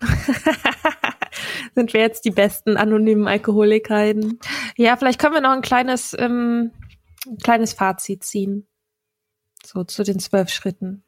[1.74, 4.38] sind wir jetzt die besten anonymen Alkoholikerinnen.
[4.76, 6.72] Ja, vielleicht können wir noch ein kleines, ähm,
[7.26, 8.66] ein kleines Fazit ziehen.
[9.64, 11.04] So zu den zwölf Schritten.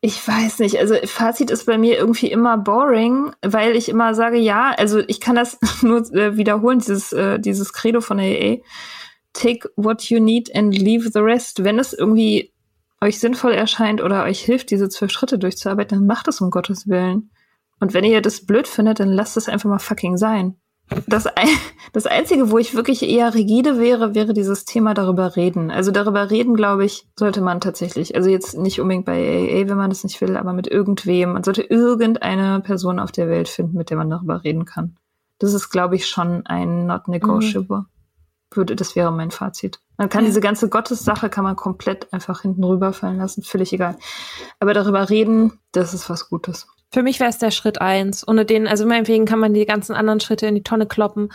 [0.00, 0.78] Ich weiß nicht.
[0.78, 5.20] Also Fazit ist bei mir irgendwie immer boring, weil ich immer sage, ja, also ich
[5.20, 8.58] kann das nur äh, wiederholen, dieses, äh, dieses Credo von AA.
[9.32, 11.62] Take what you need and leave the rest.
[11.62, 12.52] Wenn es irgendwie
[13.02, 16.88] euch sinnvoll erscheint oder euch hilft, diese zwölf Schritte durchzuarbeiten, dann macht es um Gottes
[16.88, 17.30] Willen.
[17.80, 20.56] Und wenn ihr das blöd findet, dann lasst es einfach mal fucking sein.
[21.06, 21.26] Das,
[21.92, 25.70] das Einzige, wo ich wirklich eher rigide wäre, wäre dieses Thema darüber reden.
[25.70, 28.14] Also darüber reden, glaube ich, sollte man tatsächlich.
[28.16, 31.32] Also jetzt nicht unbedingt bei AA, wenn man das nicht will, aber mit irgendwem.
[31.32, 34.96] Man sollte irgendeine Person auf der Welt finden, mit der man darüber reden kann.
[35.38, 37.78] Das ist, glaube ich, schon ein not negotiable.
[37.78, 37.86] Mhm.
[38.52, 39.80] Würde, das wäre mein Fazit.
[39.96, 43.96] Man kann diese ganze Gottessache kann man komplett einfach hinten rüberfallen lassen, völlig egal.
[44.58, 46.66] Aber darüber reden, das ist was Gutes.
[46.92, 48.26] Für mich wäre es der Schritt eins.
[48.26, 51.28] Ohne den, also meinetwegen kann man die ganzen anderen Schritte in die Tonne kloppen.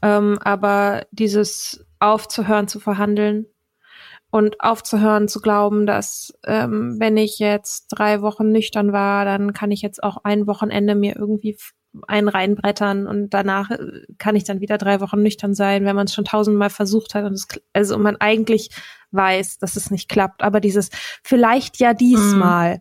[0.00, 3.46] Ähm, aber dieses aufzuhören zu verhandeln
[4.30, 9.70] und aufzuhören zu glauben, dass ähm, wenn ich jetzt drei Wochen nüchtern war, dann kann
[9.70, 11.58] ich jetzt auch ein Wochenende mir irgendwie
[12.08, 16.06] einen reinbrettern und danach äh, kann ich dann wieder drei Wochen nüchtern sein, wenn man
[16.06, 18.70] es schon tausendmal versucht hat und es, also man eigentlich
[19.10, 20.42] weiß, dass es nicht klappt.
[20.42, 20.90] Aber dieses
[21.22, 22.76] vielleicht ja diesmal.
[22.76, 22.80] Mm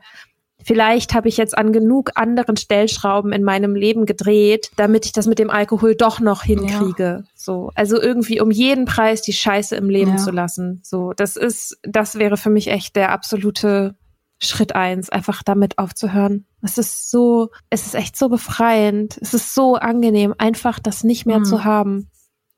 [0.63, 5.27] vielleicht habe ich jetzt an genug anderen Stellschrauben in meinem Leben gedreht, damit ich das
[5.27, 7.03] mit dem Alkohol doch noch hinkriege.
[7.03, 7.23] Ja.
[7.35, 10.17] So, also irgendwie um jeden Preis die Scheiße im Leben ja.
[10.17, 10.81] zu lassen.
[10.83, 13.95] So, das ist, das wäre für mich echt der absolute
[14.43, 16.47] Schritt eins, einfach damit aufzuhören.
[16.61, 19.17] Es ist so, es ist echt so befreiend.
[19.21, 21.45] Es ist so angenehm, einfach das nicht mehr mhm.
[21.45, 22.09] zu haben.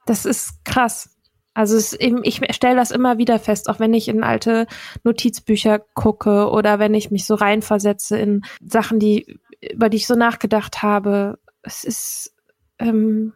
[0.06, 1.10] Das ist krass.
[1.54, 4.66] Also es eben, ich stelle das immer wieder fest, auch wenn ich in alte
[5.04, 9.40] Notizbücher gucke oder wenn ich mich so reinversetze in Sachen, die,
[9.72, 11.38] über die ich so nachgedacht habe.
[11.62, 12.36] Es ist,
[12.80, 13.34] ähm,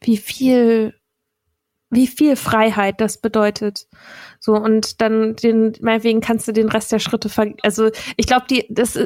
[0.00, 0.94] wie viel,
[1.94, 3.86] wie viel Freiheit das bedeutet.
[4.40, 8.46] So, und dann den, meinetwegen kannst du den Rest der Schritte ver also ich glaube,
[8.48, 8.98] die, das,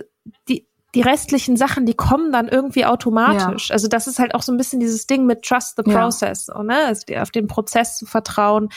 [0.49, 3.68] die, die restlichen Sachen, die kommen dann irgendwie automatisch.
[3.68, 3.74] Ja.
[3.74, 6.62] Also das ist halt auch so ein bisschen dieses Ding mit Trust the Process, ja.
[6.62, 6.86] ne?
[6.86, 8.70] also auf den Prozess zu vertrauen.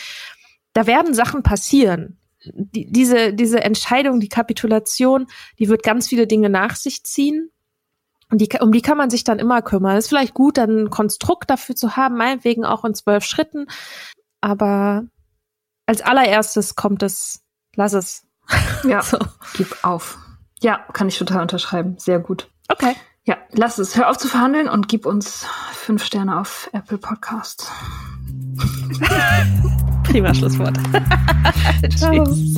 [0.73, 2.17] Da werden Sachen passieren.
[2.43, 5.27] Die, diese, diese Entscheidung, die Kapitulation,
[5.59, 7.51] die wird ganz viele Dinge nach sich ziehen.
[8.31, 9.97] Und die, um die kann man sich dann immer kümmern.
[9.97, 13.67] Es ist vielleicht gut, dann ein Konstrukt dafür zu haben, meinetwegen auch in zwölf Schritten.
[14.39, 15.03] Aber
[15.85, 17.41] als allererstes kommt es,
[17.75, 18.25] lass es.
[18.85, 19.19] Ja, so.
[19.55, 20.17] gib auf.
[20.61, 21.95] Ja, kann ich total unterschreiben.
[21.97, 22.49] Sehr gut.
[22.69, 22.95] Okay.
[23.25, 23.95] Ja, lass es.
[23.97, 27.69] Hör auf zu verhandeln und gib uns fünf Sterne auf Apple Podcasts.
[30.03, 30.77] Prima Schlusswort.
[31.89, 32.57] Tschüss.